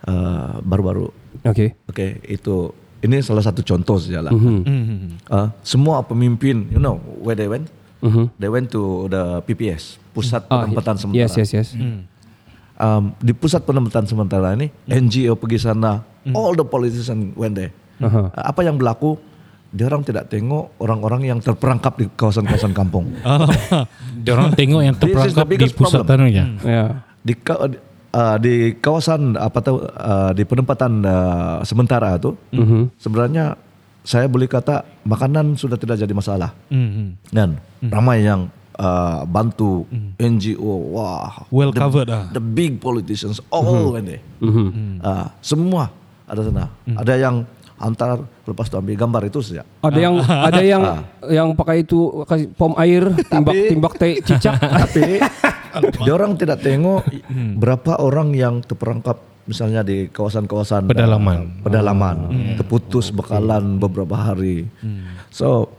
[0.07, 1.11] uh, baru-baru,
[1.43, 1.75] okay.
[1.91, 2.71] Okay, itu
[3.03, 4.31] ini salah satu contoh saja lah.
[4.31, 5.19] Hmm.
[5.27, 7.67] Uh, semua pemimpin, you know, where they went,
[8.03, 8.35] Mhm.
[8.35, 11.23] they went to the PPS, pusat Ah, penempatan sementara.
[11.23, 11.69] yes yes yes
[12.75, 17.71] Um, di pusat penempatan sementara ini, NGO pergi sana, all the politicians went there.
[18.01, 18.27] Aha.
[18.27, 19.15] Uh, apa yang berlaku?
[19.71, 23.07] Dia orang tidak tengok orang-orang yang terperangkap di kawasan-kawasan kampung.
[24.25, 26.11] Dia orang tengok yang terperangkap di pusat problem.
[26.11, 26.45] tanunya.
[26.61, 26.91] yeah
[27.23, 27.71] di ka-
[28.11, 32.35] uh, di kawasan apa tahu uh, di penempatan uh, sementara itu
[32.99, 33.55] sebenarnya
[34.03, 36.51] saya boleh kata makanan sudah tidak jadi masalah.
[36.71, 37.15] Hmm.
[37.31, 39.87] dan ramai yang uh, bantu
[40.19, 41.47] NGO wah.
[41.49, 42.31] Well the, covered lah.
[42.31, 44.23] the big politicians all went there
[45.03, 45.91] Uh, semua
[46.27, 46.71] ada sana.
[46.87, 47.47] Ada yang
[47.83, 49.67] antar lepas tu ambil gambar itu saja.
[49.83, 50.83] Ada yang ada yang
[51.27, 54.59] yang pakai itu kasih pom air timbak timbak teh cicak.
[54.87, 55.19] tapi
[55.75, 57.03] dia orang tidak tengok
[57.59, 61.39] berapa orang yang terperangkap misalnya di kawasan-kawasan Pedalaman.
[61.39, 62.17] uh, pedalaman
[62.55, 64.71] terputus bekalan beberapa hari.
[65.35, 65.73] So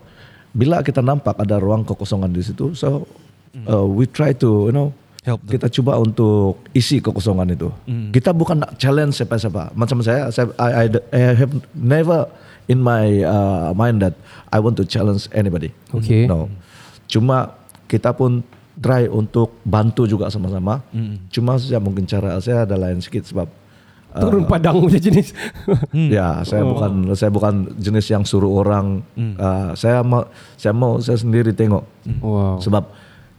[0.54, 3.08] bila kita nampak ada ruang kekosongan di situ so
[3.66, 5.56] uh, we try to you know Help them.
[5.56, 7.72] kita coba untuk isi kekosongan itu.
[8.12, 9.72] Kita bukan nak challenge siapa-siapa.
[9.72, 12.28] Macam saya saya I, I, I have never
[12.68, 14.20] in my uh, mind that
[14.52, 15.72] I want to challenge anybody.
[15.96, 16.28] Okay.
[16.28, 16.52] no.
[17.08, 17.56] Cuma
[17.88, 18.44] kita pun
[18.84, 20.84] try untuk bantu juga sama-sama
[21.32, 23.48] cuma saja mungkin cara saya ada lain sedikit sebab
[24.14, 25.34] uh, Turun padang macam jenis.
[26.18, 29.02] Ya, saya bukan saya bukan jenis yang suruh orang.
[29.18, 31.82] Uh, saya mau saya mau saya sendiri tengok.
[32.22, 32.62] Wow.
[32.62, 32.84] Sebab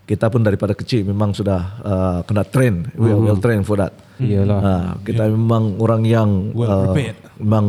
[0.05, 3.95] kita pun daripada kecil memang sudah uh, kena train, we are well trained for that.
[4.21, 4.59] Iyalah.
[4.61, 7.17] Uh, kita memang orang yang Well uh, prepared.
[7.41, 7.67] memang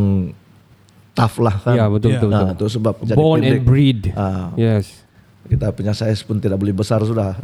[1.16, 1.76] tough lah kan.
[1.80, 2.30] Ya betul betul.
[2.34, 2.58] Nah, betul.
[2.58, 3.52] itu sebab jadi Born pendek.
[3.54, 4.00] and breed.
[4.18, 4.52] Ah.
[4.60, 5.05] Yes.
[5.46, 7.38] Kita punya size pun tidak boleh besar sudah.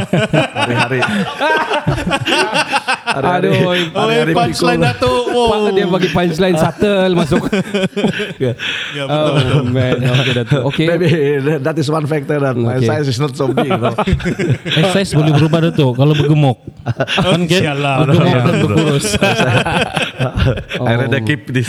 [0.58, 1.00] Hari-hari.
[3.04, 3.48] hari-hari.
[3.48, 3.60] Aduh,
[3.92, 4.88] hari-hari Oh, punchline pikul.
[4.88, 5.24] Datuk.
[5.30, 5.68] Oh.
[5.70, 7.42] Dia bagi punchline subtle masuk.
[8.34, 8.52] Ya.
[8.92, 9.34] Ya, betul.
[9.54, 9.96] oh man.
[10.00, 10.62] Okay Datuk.
[10.72, 10.86] Okay.
[10.90, 11.08] Maybe
[11.60, 12.88] that is one factor my Okay.
[12.88, 13.68] size is not so big.
[13.68, 13.94] Know?
[14.74, 16.58] Eh, size boleh berubah tu kalau bergemuk.
[16.84, 17.60] kan kan?
[17.60, 17.94] Sialah.
[18.02, 19.06] Bergemuk Ya, dan berkurus.
[20.80, 21.68] I rather keep this.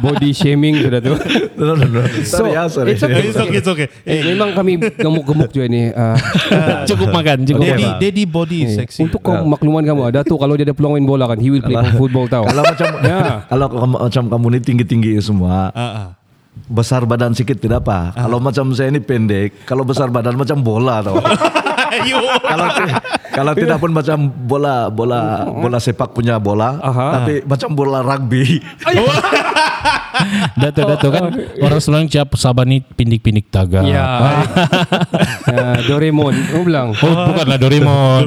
[0.00, 1.14] Body shaming sudah tu.
[1.56, 2.00] no, no, no.
[2.24, 2.94] So, Sorry, ah, sorry.
[2.94, 3.22] it's okay.
[3.24, 3.88] It's okay, it's okay.
[4.04, 5.90] Eh, memang kami gemuk-gemuk juga ni.
[5.90, 6.16] Uh,
[6.84, 8.00] cukup makan, cukup Daddy, makan.
[8.00, 9.00] daddy body is eh, sexy.
[9.04, 11.74] untuk kau makluman kamu, Datuk kalau dia ada peluang main bola kan, he will play
[11.98, 12.46] football tau.
[12.46, 13.42] kalau macam Ya.
[13.50, 13.66] kalau
[13.98, 16.14] macam kamu ni tinggi-tinggi semua, ah.
[16.70, 18.14] besar badan sedikit tidak apa.
[18.14, 21.18] Kalau macam saya ini pendek, kalau besar badan macam bola tau.
[22.50, 22.94] kalau ti-
[23.34, 27.06] kalau tidak pun macam bola bola bola sepak punya bola, Aha.
[27.20, 28.62] tapi macam bola rugby.
[30.54, 31.24] Dato Dato kan
[31.60, 33.82] orang selalu cakap Sabah ni pindik-pindik taga.
[33.82, 34.04] Ya.
[35.50, 36.34] uh, Doraemon.
[36.34, 36.88] Kamu bilang.
[36.94, 38.26] Oh, bukanlah Doraemon.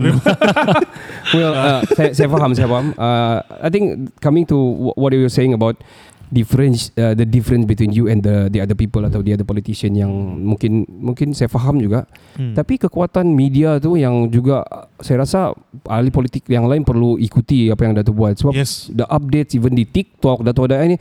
[1.36, 2.92] well, uh, saya, saya faham, saya faham.
[2.96, 5.80] Uh, I think coming to wh- what you were saying about
[6.32, 9.96] difference, uh, the difference between you and the the other people atau the other politician
[9.96, 10.12] yang
[10.44, 12.04] mungkin mungkin saya faham juga.
[12.36, 12.54] Hmm.
[12.54, 15.56] Tapi kekuatan media tu yang juga uh, saya rasa
[15.88, 18.36] ahli politik yang lain perlu ikuti apa yang Dato buat.
[18.36, 18.90] Sebab Yes.
[18.90, 20.98] the updates even di TikTok Dato ada ini,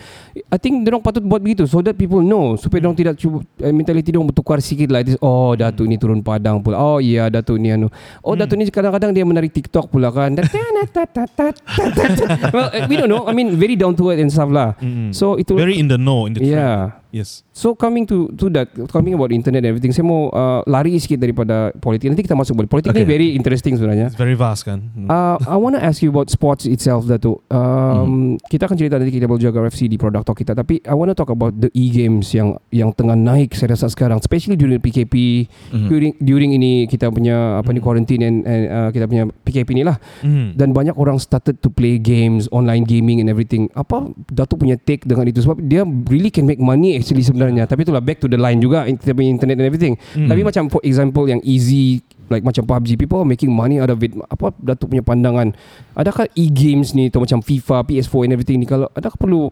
[0.52, 3.72] I think dia patut buat begitu so that people know supaya dia tidak cuba eh,
[3.74, 5.02] mentality dia bertukar sikit lah.
[5.02, 6.78] This, oh Dato ni turun padang pula.
[6.78, 7.90] Oh iya Dato ni anu.
[8.22, 10.36] Oh Dato ni kadang-kadang dia menarik TikTok pula kan.
[12.54, 13.26] well, eh, we don't know.
[13.26, 14.78] I mean very down to earth and stuff lah.
[15.16, 16.52] So itu Very in the know in the trend.
[16.52, 17.00] Yeah.
[17.11, 17.47] Yes.
[17.55, 21.23] So coming to to that coming about internet and everything saya mau uh, lari sikit
[21.23, 23.09] daripada politik nanti kita masuk balik politik ni Okay.
[23.09, 24.90] very interesting sebenarnya It's very vast kan.
[24.92, 25.07] Mm.
[25.09, 27.45] Uh, I want to ask you about sports itself Dato.
[27.49, 30.53] Um, Kita akan cerita nanti kita boleh jaga FC di produk talk kita.
[30.53, 34.19] Tapi I want to talk about the e-games yang yang tengah naik saya rasa sekarang,
[34.19, 35.47] especially during PKP,
[35.87, 39.83] during during ini kita punya apa ni quarantine and, and uh, kita punya PKP ni
[39.85, 39.97] lah.
[40.25, 40.57] Mhm.
[40.57, 43.69] Dan banyak orang started to play games, online gaming and everything.
[43.77, 47.68] Apa Dato punya take dengan itu sebab dia really can make money actually sebenarnya.
[47.68, 49.94] Tapi itulah back to the line juga internet and everything.
[50.16, 54.00] Tapi macam for example yang easy like macam PUBG people are making money out of
[54.02, 54.12] it.
[54.32, 55.54] Apa Datuk punya pandangan?
[55.94, 59.42] Adakah e-games ni atau macam FIFA, PS4 and everything ni kalau adakah perlu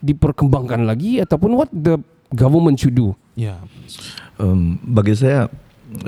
[0.00, 2.00] diperkembangkan lagi ataupun what the
[2.32, 3.16] government should do?
[3.36, 3.60] Yeah.
[4.40, 5.48] Um, bagi saya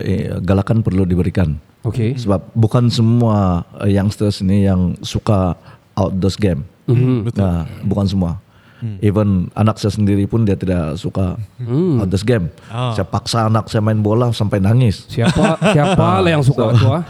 [0.01, 1.57] eh, galakan perlu diberikan.
[1.83, 2.14] Okay.
[2.14, 5.59] Sebab bukan semua uh, youngsters ini yang suka
[5.99, 6.62] outdoors game.
[6.87, 7.38] Betul.
[7.38, 8.42] Nah, bukan semua.
[8.99, 11.38] Even anak saya sendiri pun dia tidak suka
[11.97, 12.51] outdoors game.
[12.66, 12.90] Ah.
[12.92, 15.07] Saya paksa anak saya main bola sampai nangis.
[15.07, 17.03] Siapa siapa lah yang suka tu ah?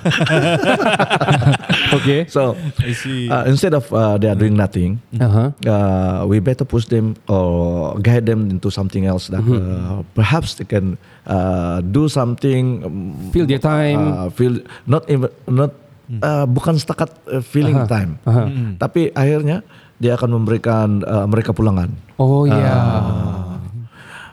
[1.96, 2.28] okay.
[2.28, 3.28] So I see.
[3.28, 5.48] uh, instead of uh, they are doing nothing, Uh-huh.
[5.64, 10.66] uh, we better push them or guide them into something else that uh, perhaps they
[10.66, 14.00] can uh, do something um, Fill their time.
[14.12, 15.72] uh, feel not even not
[16.20, 18.44] uh, bukan setakat uh, feeling Aha, time aha.
[18.76, 19.62] tapi akhirnya
[20.02, 21.86] dia akan memberikan uh, mereka pulangan
[22.16, 22.58] Oh ya.
[22.58, 23.54] Ah.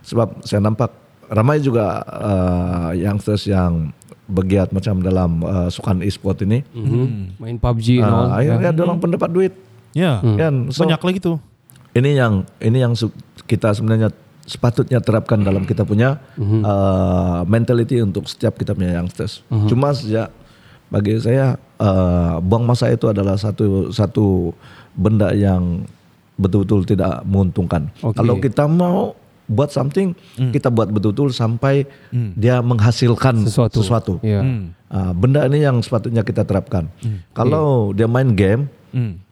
[0.02, 0.90] sebab saya nampak
[1.28, 3.94] ramai juga uh, youngsters yang
[4.26, 7.38] bergiat macam dalam uh, sukan e-sport ini Mhm.
[7.38, 8.26] Main PUBG and all.
[8.28, 9.54] uh, akhirnya dia orang pun dapat duit
[9.90, 10.22] Yeah.
[10.22, 11.38] kan so, Banyak lagi tuh.
[11.92, 12.94] ini yang ini yang
[13.44, 19.42] kita sebenarnya sepatutnya terapkan dalam kita punya uh, mentality untuk setiap kita punya youngsters.
[19.66, 20.30] Cuma sejak
[20.88, 24.52] bagi saya uh, buang masa itu adalah satu satu
[24.94, 25.88] benda yang
[26.36, 27.92] betul-betul tidak menguntungkan.
[28.00, 28.16] Okey.
[28.16, 29.12] Kalau kita mau
[29.50, 30.14] buat something,
[30.54, 31.84] kita buat betul-betul sampai
[32.38, 33.82] dia menghasilkan Sesuatu.
[33.82, 34.14] sesuatu.
[34.22, 34.46] Ya.
[34.88, 36.86] Ah, benda ini yang sepatutnya kita terapkan.
[37.34, 38.70] Kalau dia main game,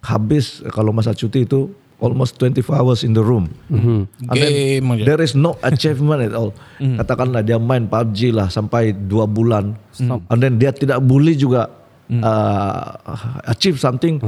[0.01, 3.49] habis kalau masa cuti itu almost 24 hours in the room.
[3.69, 5.03] And then Game aja.
[5.05, 6.49] there is no achievement at all.
[6.77, 11.69] Katakanlah dia main PUBG lah sampai dua bulan, and then dia tidak boleh juga
[12.09, 12.85] uh,
[13.45, 14.19] achieve something.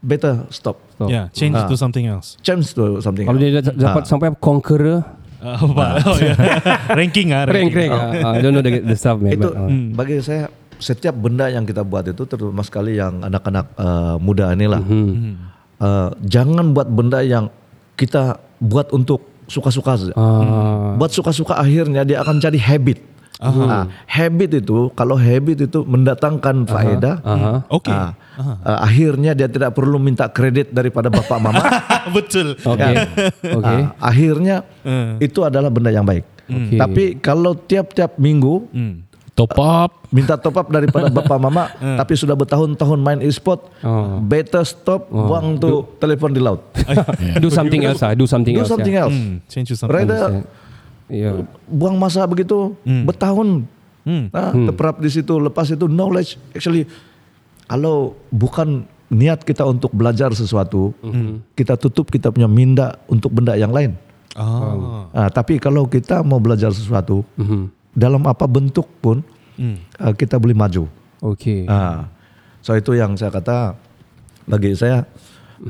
[0.00, 0.78] Better stop.
[0.92, 1.08] Stop.
[1.08, 1.26] Yeah.
[1.30, 1.66] Change Ah.
[1.66, 2.38] to something else.
[2.40, 3.26] Change to something.
[3.26, 3.50] Kalau else.
[3.50, 5.02] dia da- dapat sampai conqueror
[5.36, 6.00] Uh, apa?
[6.00, 6.36] Oh, yeah.
[6.98, 7.44] ranking ah.
[7.44, 7.92] rank ranking.
[7.92, 8.24] rank.
[8.24, 9.36] ah, I don't know the, the stuff man.
[9.36, 9.68] itu but, ah.
[9.68, 10.48] bagi saya
[10.80, 16.72] setiap benda yang kita buat itu terutama sekali yang anak-anak uh, muda inilah uh, jangan
[16.72, 17.52] buat benda yang
[17.94, 20.14] kita buat untuk suka-suka saja.
[20.16, 20.96] Ah.
[20.96, 22.98] Buat suka-suka akhirnya dia akan jadi habit.
[23.38, 27.20] Nah, habit itu kalau habit itu mendatangkan faedah.
[27.68, 27.88] Oke.
[27.88, 31.60] ah, uh, akhirnya dia tidak perlu minta kredit daripada bapak mama.
[32.16, 32.56] Betul.
[32.58, 32.90] Oke.
[33.46, 33.74] Oke.
[33.82, 34.64] Ah, akhirnya
[35.18, 36.24] itu adalah benda yang baik.
[36.46, 36.74] Oke.
[36.74, 38.64] Tapi kalau tiap-tiap minggu
[39.34, 40.08] Top up.
[40.08, 41.68] minta top up daripada bapak mama
[42.00, 44.16] tapi sudah bertahun-tahun main e-sport Oh.
[44.18, 46.64] better stop buang tuh telepon di laut
[47.42, 48.16] Do something else ah.
[48.16, 48.72] Do something do else.
[48.72, 49.04] something yeah.
[49.04, 49.92] else Hmm, change to something.
[49.92, 50.44] rather Yeah.
[51.66, 53.64] Buang masa begitu bertahun
[54.02, 54.30] Hmm.
[54.30, 56.86] nah, terperap di situ lepas itu knowledge actually
[57.64, 60.94] kalau bukan niat kita untuk belajar sesuatu
[61.52, 63.98] kita tutup kita punya minda untuk benda yang lain
[64.36, 65.08] Ah.
[65.10, 67.72] Ah, tapi kalau kita mau belajar sesuatu Mhm.
[67.90, 69.24] dalam apa bentuk pun
[69.56, 69.80] Hmm.
[69.96, 70.84] ah, kita boleh maju
[71.16, 71.64] Okay.
[71.64, 72.12] Ah,
[72.60, 73.72] so itu yang saya kata
[74.44, 75.08] bagi saya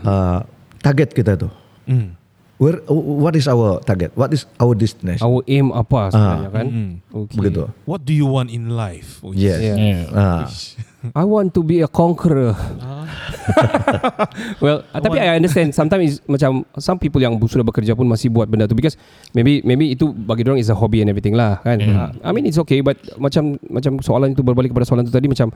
[0.03, 0.42] ah,
[0.83, 1.49] target kita itu.
[1.87, 2.15] Hmm.
[2.57, 4.16] Where, what is our target?
[4.16, 5.21] What is our destination?
[5.21, 6.66] Our aim apa sebenarnya kan?
[6.73, 6.90] Hmm.
[7.12, 7.37] Okay.
[7.37, 7.69] Begitu.
[7.85, 9.21] What do you want in life?
[9.21, 9.61] Oh, Yes.
[9.61, 9.77] Yeah.
[9.77, 10.03] Yeah.
[10.16, 10.49] Ah,
[11.12, 12.57] I want to be a conqueror.
[14.64, 18.50] well, uh, tapi I understand sometimes macam some people yang sudah bekerja pun masih buat
[18.50, 18.98] benda tu because
[19.33, 21.79] maybe maybe itu bagi orang is a hobby and everything lah kan.
[21.81, 25.29] Uh, I mean it's okay but macam macam soalan itu berbalik kepada soalan itu tadi
[25.31, 25.48] macam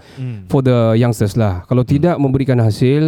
[0.49, 1.63] for the youngsters lah.
[1.67, 3.03] Kalau tidak memberikan hasil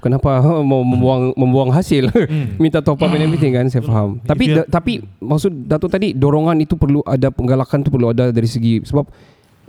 [0.00, 2.08] kenapa mau membuang membuang hasil?
[2.62, 3.66] Minta top up and everything kan?
[3.72, 4.20] Saya faham.
[4.22, 8.48] Tapi da, tapi maksud Dato tadi dorongan itu perlu ada penggalakan tu perlu ada dari
[8.48, 9.08] segi sebab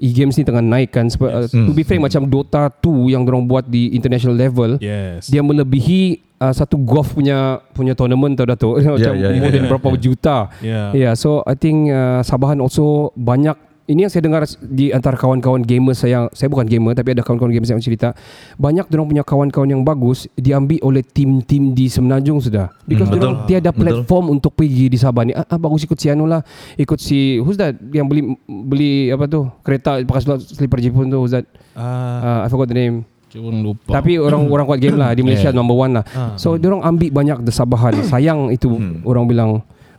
[0.02, 3.46] e-games ni tengah naik kan sebab uh, to be fair macam Dota 2 yang dorong
[3.46, 5.30] buat di international level Yes.
[5.30, 9.66] dia melebihi uh, satu golf punya punya tournament tau Dato macam yeah, more yeah, than
[9.72, 10.38] berapa juta.
[10.60, 10.90] Yeah.
[10.92, 15.60] yeah so I think uh, Sabahan also banyak ini yang saya dengar di antara kawan-kawan
[15.60, 18.16] gamers saya saya bukan gamer tapi ada kawan-kawan gamers yang cerita
[18.56, 23.36] banyak orang punya kawan-kawan yang bagus diambil oleh tim-tim di Semenanjung sudah because hmm, orang
[23.44, 26.40] tiada platform untuk pergi di Sabah ni ah, ah bagus ikut si Anu lah
[26.76, 31.36] ikut si who's that yang beli beli apa tu kereta pakai slipper Jepun tu who's
[31.36, 31.44] that
[31.76, 31.92] uh,
[32.24, 33.98] Ah, I forgot the name Cuma lupa.
[33.98, 35.58] tapi orang orang kuat game lah di Malaysia Yeah.
[35.58, 36.06] number one lah.
[36.14, 36.38] Ah.
[36.38, 37.98] So dia orang ambil banyak the Sabahan.
[38.14, 38.70] Sayang itu
[39.02, 39.50] orang bilang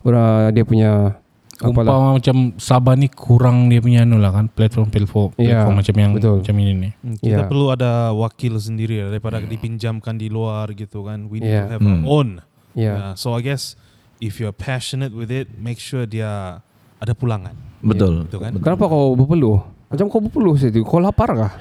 [0.06, 1.18] orang dia punya.
[1.60, 5.94] Umpama macam Sabah ni kurang dia punya anu lah kan platform platform, Ya, platform macam
[5.94, 6.36] yang betul.
[6.42, 6.90] macam ini ni.
[6.98, 7.46] Hmm, Kita Yeah.
[7.46, 11.30] perlu ada wakil sendiri lah, daripada dipinjamkan di luar gitu kan.
[11.30, 11.70] We need Yeah.
[11.70, 12.28] to have our own.
[12.74, 12.96] Yeah.
[12.98, 13.78] Yeah, so I guess
[14.18, 16.58] if you're passionate with it, make sure dia
[16.98, 17.54] ada pulangan.
[17.78, 18.26] Betul.
[18.26, 18.52] Betul kan?
[18.58, 19.62] Kenapa kau berpeluh?
[19.94, 20.82] Macam kau berpeluh situ.
[20.82, 21.52] Kau lapar kah?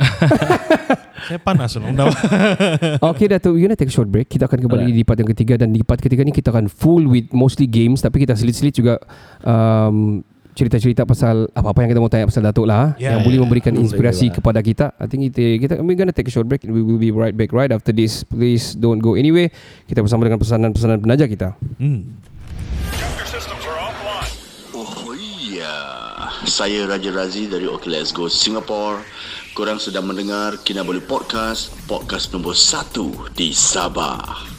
[1.24, 1.88] Saya panas loh.
[1.94, 2.10] Dah.
[3.14, 4.26] Okay Dato' We're gonna take a short break.
[4.26, 5.54] Kita akan kembali di part yang ketiga.
[5.54, 8.02] Dan di part ketiga ni Kita akan full with Mostly games.
[8.02, 8.98] Tapi kita selit-selit juga
[9.46, 10.20] um,
[10.54, 12.98] Cerita-cerita pasal Apa-apa yang kita mau tanya Pasal Dato' lah.
[12.98, 13.44] Yeah, Yang boleh yeah.
[13.46, 14.92] memberikan inspirasi Kepada kita.
[14.98, 16.66] I think kita, kita We're gonna take a short break.
[16.66, 18.26] And We will be right back Right after this.
[18.26, 19.54] Please don't go anywhere.
[19.86, 21.54] Kita bersama dengan pesanan-pesanan penaja kita.
[21.78, 22.18] Hmm.
[24.74, 25.70] Oh iya,
[26.46, 29.06] saya Raja Razi dari OK Let's Go Singapore.
[29.54, 34.53] Korang sedang mendengar Kinabalu Podcast, podcast nombor 1 di Sabah.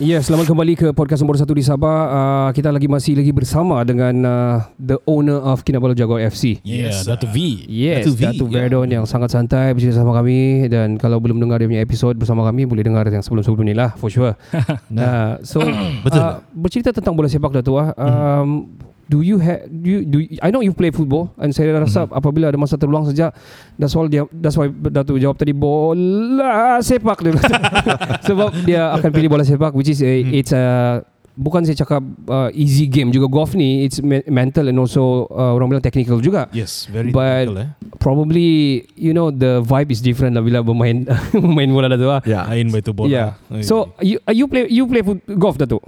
[0.00, 2.00] Ya, selamat kembali ke podcast nombor satu di Sabah.
[2.08, 6.56] Uh, kita lagi masih lagi bersama dengan uh, the owner of Kinabalu Jaguar FC.
[6.64, 7.36] Yes, Dato V.
[7.68, 8.64] Yes, Dato' V, Dato' ya.
[8.64, 12.48] Verdon yang sangat santai bercerita sama kami dan kalau belum dengar dia punya episod bersama
[12.48, 14.32] kami boleh dengar yang sebelum-sebelum ni lah for sure.
[14.88, 15.60] nah, so
[16.08, 16.16] Betul.
[16.16, 17.92] uh, bercerita tentang bola sepak Dato' ah.
[18.00, 18.72] Um,
[19.10, 22.06] do you have do you, do you, I know you play football and saya rasa
[22.06, 23.34] apabila ada masa terluang saja
[23.74, 27.34] that's all dia that's why Dato' jawab tadi bola sepak dia
[28.30, 31.02] sebab dia akan pilih bola sepak which is a, it's a
[31.34, 35.56] bukan saya cakap uh, easy game juga golf ni it's me- mental and also uh,
[35.56, 37.68] orang bilang technical juga Yes, very But- technical eh.
[37.98, 38.48] probably
[38.94, 42.20] you know the vibe is different lah bila bermain bermain bola Dato' ah.
[42.22, 42.46] Ya.
[42.46, 43.10] Lain by tu bola.
[43.10, 43.30] Yeah.
[43.66, 45.80] So you uh, you play you play foot, golf Dato'?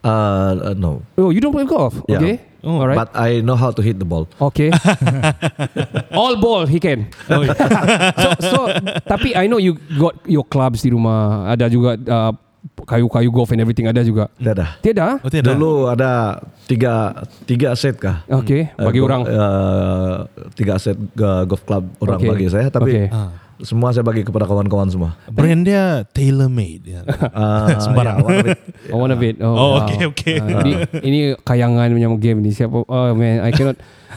[0.00, 1.04] Uh, uh, no.
[1.20, 1.92] Oh, you don't play golf?
[2.08, 2.20] Yeah.
[2.20, 2.36] Okay.
[2.60, 2.96] Oh, Alright.
[2.96, 4.28] But I know how to hit the ball.
[4.52, 4.68] Okay.
[6.12, 7.08] All ball he can.
[7.28, 7.56] Oh, yeah.
[8.22, 8.58] so so
[9.04, 11.48] tapi I know you got your clubs di rumah.
[11.48, 12.32] Ada juga uh,
[12.84, 14.28] kayu-kayu golf and everything ada juga.
[14.36, 14.76] Tiada.
[14.80, 15.16] Tiada?
[15.24, 15.56] Oh, tiada.
[15.56, 16.36] Dulu ada
[16.68, 17.16] tiga
[17.48, 18.28] tiga set kah?
[18.28, 19.22] Okay, Eh, bagi go- orang.
[19.24, 20.16] eh,
[20.52, 22.28] tiga set uh, golf club orang Okay.
[22.28, 23.06] bagi saya, tapi Okay.
[23.62, 25.10] Semua saya bagi kepada kawan-kawan semua.
[25.28, 26.84] Brand dia tailor made.
[26.84, 27.02] Ya.
[27.04, 28.20] Uh, Sembarang.
[28.20, 28.58] yeah, one of it.
[28.90, 29.36] Oh, one of it.
[29.40, 29.84] Oh, Oh, wow.
[29.84, 30.36] okay, okay.
[30.40, 30.72] Uh, ini,
[31.04, 32.50] ini kayangan punya game ni.
[32.50, 32.84] Siapa?
[32.84, 33.76] Oh man, I cannot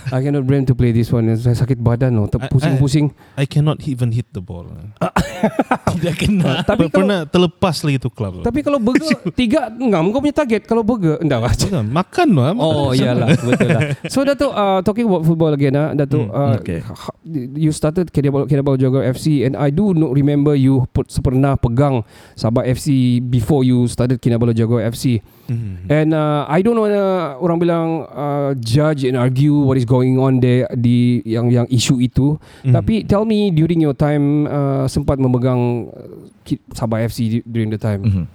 [0.10, 1.30] I cannot brand to play this one.
[1.36, 2.28] Saya sakit badan loh.
[2.28, 3.14] I- Pusing-pusing.
[3.36, 4.66] I cannot even hit the ball.
[5.94, 6.64] Tidak kena.
[6.64, 8.42] Tapi kalau Pernah terlepas lagi tu club.
[8.42, 11.52] tapi kalau burger tiga ngam kau punya target kalau burger enggak lah.
[11.84, 12.52] Makan lah.
[12.56, 13.82] Oh iyalah betul lah.
[14.08, 16.80] So Dato uh, talking about football again ah Dato uh, okay.
[16.80, 17.16] ha-
[17.54, 22.08] you started Kinabalu Kinabalu Jaguar FC and I do not remember you put pernah pegang
[22.34, 25.20] Sabah FC before you started Kinabalu Jaguar FC.
[25.44, 25.92] Mhm.
[25.92, 30.18] And uh, I don't know uh, orang bilang uh, judge and argue what is going
[30.20, 32.36] on there di yang yang isu itu.
[32.64, 32.74] Mhm.
[32.74, 36.32] Tapi tell me during your time uh, sempat memegang uh,
[36.76, 38.02] Sabah FC during the time.
[38.04, 38.26] Mhm.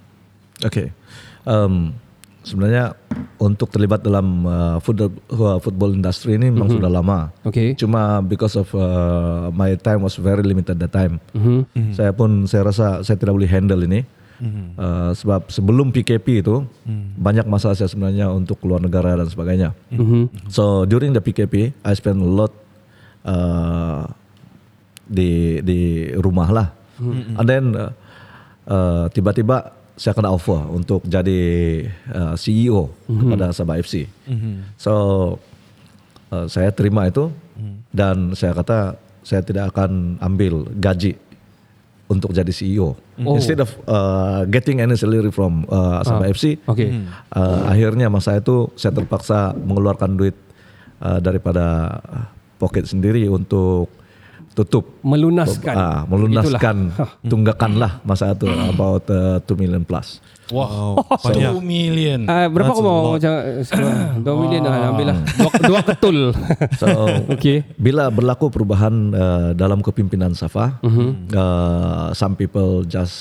[0.64, 0.90] Okay.
[1.44, 1.92] Um,
[2.42, 2.96] sebenarnya
[3.37, 7.28] untuk terlibat dalam uh, football uh, football industry ini memang sudah lama.
[7.44, 7.76] Okay.
[7.76, 11.20] Cuma because of uh, my time was very limited that time.
[11.37, 11.92] Mhm.
[11.92, 14.02] Saya pun saya rasa saya tidak boleh handle ini.
[14.38, 16.62] Uh, sebab sebelum PKP itu
[17.18, 19.74] banyak masa saya sebenarnya untuk keluar negara dan sebagainya.
[19.90, 20.51] Mhm.
[20.51, 22.55] So during the PKP, I spend a lot
[23.27, 24.07] uh,
[25.09, 26.68] di di rumah lah.
[27.38, 27.92] And then uh,
[28.66, 31.40] uh, tiba-tiba saya kena offer untuk jadi
[32.14, 34.07] uh, CEO kepada Sabah FC.
[34.79, 34.92] So
[36.30, 37.30] uh, saya terima itu
[37.91, 38.95] dan saya kata
[39.26, 41.18] saya tidak akan ambil gaji
[42.09, 42.96] untuk jadi CEO.
[42.96, 43.36] Oh.
[43.36, 47.04] Instead of uh, getting any salary from uh, Sabah Ah, FC, okay.
[47.36, 50.32] uh, akhirnya masa itu saya terpaksa mengeluarkan duit
[51.04, 52.00] uh, daripada
[52.56, 53.92] pocket sendiri untuk
[54.56, 55.74] tutup Melunaskan.
[55.78, 57.11] ah, melunaskan Itulah.
[57.22, 60.18] tunggakan lah masa itu about uh, 2 million plus.
[60.49, 61.53] Wow, banyak.
[61.55, 62.20] 2 million.
[62.24, 63.32] Ah, berapa That's kau mau macam
[63.62, 64.24] sekarang?
[64.24, 65.18] 2 million dah ambil lah.
[65.36, 66.18] Dua, dua ketul.
[66.80, 66.86] So
[67.34, 67.68] Okay.
[67.76, 71.32] bila berlaku perubahan uh, dalam kepimpinan Safa, Mhm.
[71.32, 73.16] uh, some people just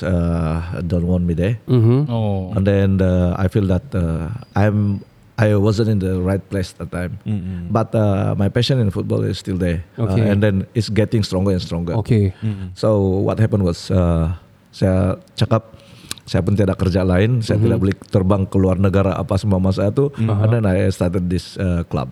[0.00, 1.60] uh, don't want me there.
[1.68, 2.08] Mhm.
[2.08, 2.52] Oh.
[2.52, 6.86] and then uh, I feel that uh, I'm I wasn't in the right place at
[6.86, 7.12] that time.
[7.68, 10.22] But uh, my passion in football is still there, Okay.
[10.22, 11.96] uh, and then it's getting stronger and stronger.
[12.00, 12.30] Okay.
[12.76, 14.36] So what happened was uh,
[14.70, 15.66] saya cakap
[16.32, 19.60] saya pun tidak kerja lain, saya tidak boleh terbang ke luar negara apa semua.
[19.60, 22.08] Masa itu, and then I started this uh, club.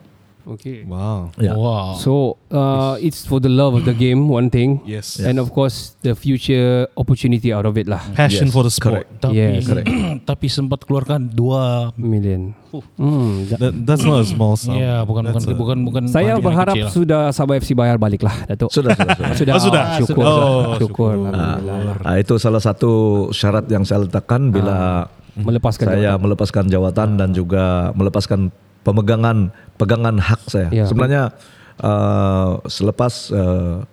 [0.50, 0.82] Okay.
[0.82, 1.30] Wow.
[1.36, 1.54] Yeah.
[1.54, 1.94] Wow.
[1.96, 2.12] So
[2.50, 4.82] uh, it's for the love of the game, one thing.
[4.82, 5.16] Yes.
[5.16, 8.02] And of course the future opportunity out of it lah.
[8.12, 9.06] Passion Yes, for the sport.
[9.06, 9.22] correct.
[9.22, 9.70] tapi Yes.
[10.30, 12.50] tapi sempat keluarkan 2 Million.
[12.96, 13.46] Hmm.
[13.48, 14.74] That, that's not a small sum.
[14.74, 16.92] Ya, bukan bukan a- bukan bukan Saya berharap kecil lah.
[16.92, 18.70] sudah Sabah FC bayar balik lah, Datuk.
[18.70, 19.34] Sudah, sudah, sudah.
[19.34, 19.54] Sudah.
[19.54, 19.84] Oh, sudah.
[19.98, 20.24] Syukur.
[20.24, 21.14] Oh, syukur.
[21.26, 22.02] Alhamdulillah.
[22.02, 22.90] Ah, itu salah satu
[23.30, 26.20] syarat yang saya letakkan bila Melepaskan saya jawatan.
[26.20, 28.50] melepaskan jawatan dan juga melepaskan
[28.82, 30.68] pemegangan pegangan hak saya.
[30.72, 30.84] Ya.
[30.88, 31.32] Sebenarnya
[31.80, 33.84] uh, selepas uh,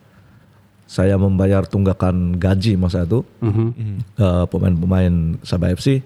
[0.87, 3.19] saya membayar tunggakan gaji masa itu
[4.23, 5.99] uh, pemain-pemain Sabah FC,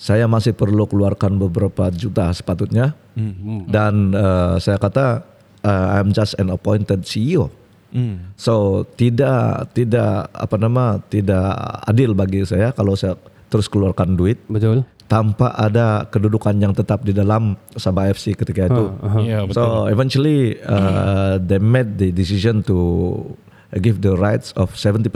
[0.00, 2.96] saya masih perlu keluarkan beberapa juta sepatutnya
[3.68, 5.20] dan uh, saya kata
[5.60, 7.52] uh, I'm just an appointed CEO.
[8.40, 11.54] So tidak tidak apa nama tidak
[11.86, 13.14] adil bagi saya kalau saya
[13.52, 14.82] terus keluarkan duit Betul.
[15.04, 18.84] Tanpa ada kedudukan yang tetap di dalam Sabah FC ketika itu.
[19.22, 19.54] Ya, betul.
[19.54, 22.76] So eventually uh, they made the decision to
[23.78, 25.10] give the rights of 70%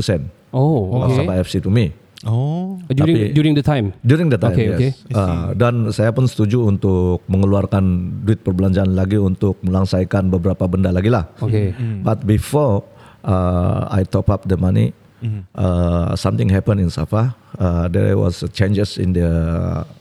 [0.49, 1.17] Oh, of okay.
[1.21, 1.93] Sabah FC to me.
[2.27, 2.81] Oh.
[2.91, 3.95] During Tapi- during the time.
[4.03, 4.91] During the time, Okay, okay.
[4.91, 5.07] yes.
[5.15, 7.85] Uh, dan saya pun setuju untuk mengeluarkan
[8.27, 11.31] duit perbelanjaan lagi untuk melangsaikan beberapa benda lagi lah.
[11.39, 11.71] Okay.
[12.03, 12.83] But before
[13.23, 14.91] uh, I top up the money,
[15.55, 17.35] uh, something happened in Safa.
[17.59, 19.31] Uh, there was changes in the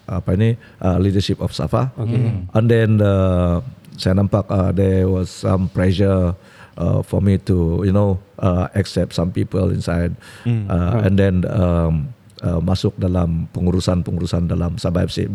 [0.08, 1.92] apa ini uh, leadership of Safa.
[1.98, 2.32] Okay.
[2.54, 3.62] And then uh,
[3.98, 6.38] saya nampak uh, there was some pressure
[6.78, 10.14] uh, for me to you know uh, accept some people inside,
[10.46, 12.14] uh, and then um,
[12.46, 15.26] uh, masuk dalam pengurusan-pengurusan dalam Sabah FC.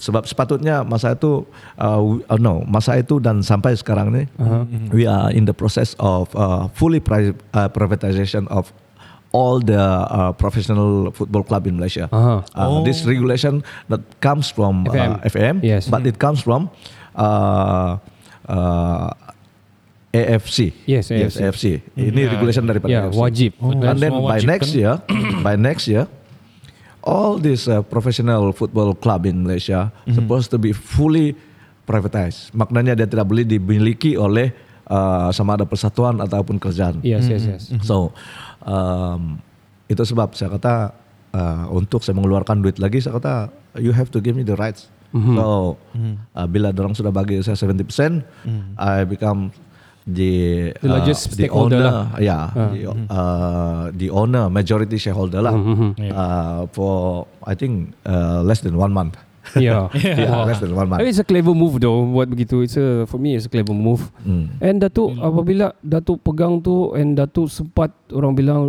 [0.00, 1.44] Sebab sepatutnya masa itu,
[1.76, 4.24] uh, uh, no, masa itu dan sampai sekarang ni,
[4.96, 8.72] we are in the process of uh, fully pri- uh, privatization of
[9.30, 12.10] all the uh, professional football club in Malaysia.
[12.10, 12.42] Uh-huh.
[12.50, 15.10] Uh, This regulation that comes from FM.
[15.22, 15.86] uh, FM, Yes.
[15.86, 16.66] but it comes from
[17.14, 17.98] uh,
[18.50, 19.08] uh,
[20.10, 20.74] AFC.
[20.90, 21.38] Yes, AFC.
[21.38, 21.64] AFC.
[21.94, 23.14] Ini regulation daripada Ya, AFC.
[23.14, 23.50] wajib.
[23.62, 24.78] And then Semua by wajib next kan?
[24.78, 24.94] year,
[25.46, 26.04] by next year,
[27.06, 31.38] all this uh, professional football club in Malaysia supposed to be fully
[31.86, 32.50] privatized.
[32.50, 34.50] Maknanya dia tidak boleh dimiliki oleh
[34.90, 36.98] uh, sama ada persatuan ataupun kerajaan.
[37.06, 37.62] Yes, yes, yes.
[37.86, 38.10] So
[38.64, 39.38] um,
[39.86, 40.94] itu sebab saya kata
[41.34, 43.34] uh, untuk saya mengeluarkan duit lagi saya kata
[43.78, 44.90] you have to give me the rights.
[45.10, 45.74] So
[46.38, 48.22] uh, bila orang sudah bagi saya 70%,
[48.78, 49.50] I become
[50.06, 52.06] the The largest uh, the owner, lah.
[52.22, 52.80] yeah, the,
[53.10, 55.54] uh, the owner majority shareholder lah.
[56.14, 59.18] Uh, for I think uh, less than one month.
[59.58, 59.90] Yeah.
[59.94, 61.00] yeah, less than one I month.
[61.00, 62.62] mean, it's a clever move though buat begitu.
[62.62, 64.10] It's a for me it's a clever move.
[64.60, 68.60] And Datuk apabila Datuk pegang tu and Datuk sempat orang bilang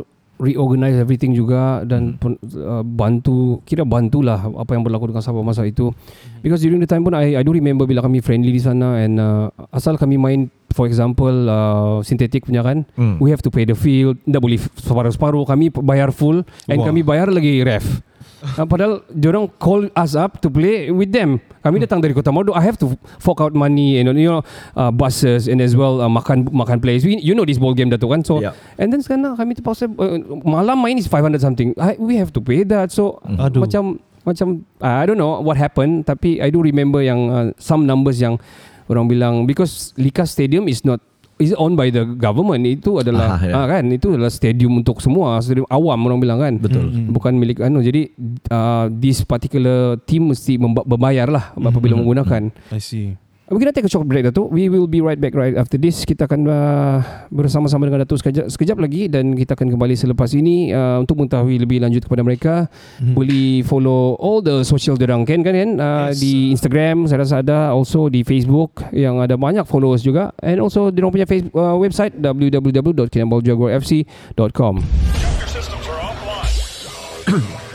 [0.42, 5.62] reorganize everything juga dan pun, uh, bantu kira bantulah apa yang berlaku dengan Sabah masa
[5.64, 5.94] itu.
[6.42, 9.22] Because during the time pun I I do remember bila kami friendly di sana and
[9.22, 13.22] uh, asal kami main for example uh, sintetik punya kan Hmm.
[13.22, 16.90] we have to pay the field tidak boleh separuh-separuh kami bayar full and Wah.
[16.90, 18.02] kami bayar lagi ref
[18.42, 21.38] Uh, padahal diorang call us up to play with them.
[21.62, 22.58] Kami datang dari Kota Marudu.
[22.58, 24.42] I have to fork out money and you know
[24.74, 27.06] uh, buses and as well uh, makan makan players.
[27.06, 28.26] We, you know this ball game Datuk kan.
[28.26, 28.58] So Yeah.
[28.82, 31.78] and then sekarang kami terpaksa uh, malam main is 500 something.
[31.78, 32.90] I, we have to pay that.
[32.90, 33.62] So Aduh.
[33.62, 37.86] macam macam uh, I don't know what happened tapi I do remember yang uh, some
[37.86, 38.42] numbers yang
[38.90, 40.98] orang bilang because Lika Stadium is not
[41.42, 42.64] is owned by the government.
[42.64, 43.54] Itu adalah Ah, ya.
[43.54, 43.90] ah, kan?
[43.90, 45.42] Itu adalah stadium untuk semua.
[45.42, 46.54] Stadium awam orang bilang kan?
[46.56, 46.94] Betul.
[47.10, 48.08] bukan milik anu jadi
[48.48, 52.54] uh, this particular team mesti memba- berbayar lah apabila menggunakan.
[52.70, 53.18] I see.
[53.52, 56.08] We're gonna take a short break Datuk We will be right back right after this.
[56.08, 60.72] Kita akan uh, bersama-sama dengan Datuk sekejap, sekejap lagi Dan kita akan kembali selepas ini
[60.72, 62.72] uh, Untuk mengetahui lebih lanjut kepada mereka.
[63.04, 65.76] Boleh follow all the social derang kan kan, kan?
[65.76, 66.24] Uh, Yes.
[66.24, 67.76] Di Instagram saya rasa ada.
[67.76, 70.32] Also di Facebook Yang ada banyak followers juga.
[70.40, 75.21] And also di punya Facebook, uh, website www.kinabaljagorfc.com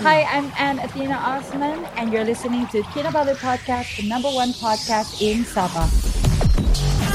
[0.06, 5.20] Hi, I'm Anne Athena Osman, and you're listening to Kinabalu Podcast, the number one podcast
[5.20, 5.90] in Sabah.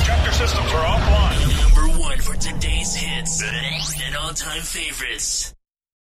[0.03, 1.39] Chapter systems are offline.
[1.71, 5.53] Number one for today's hits and all-time favorites.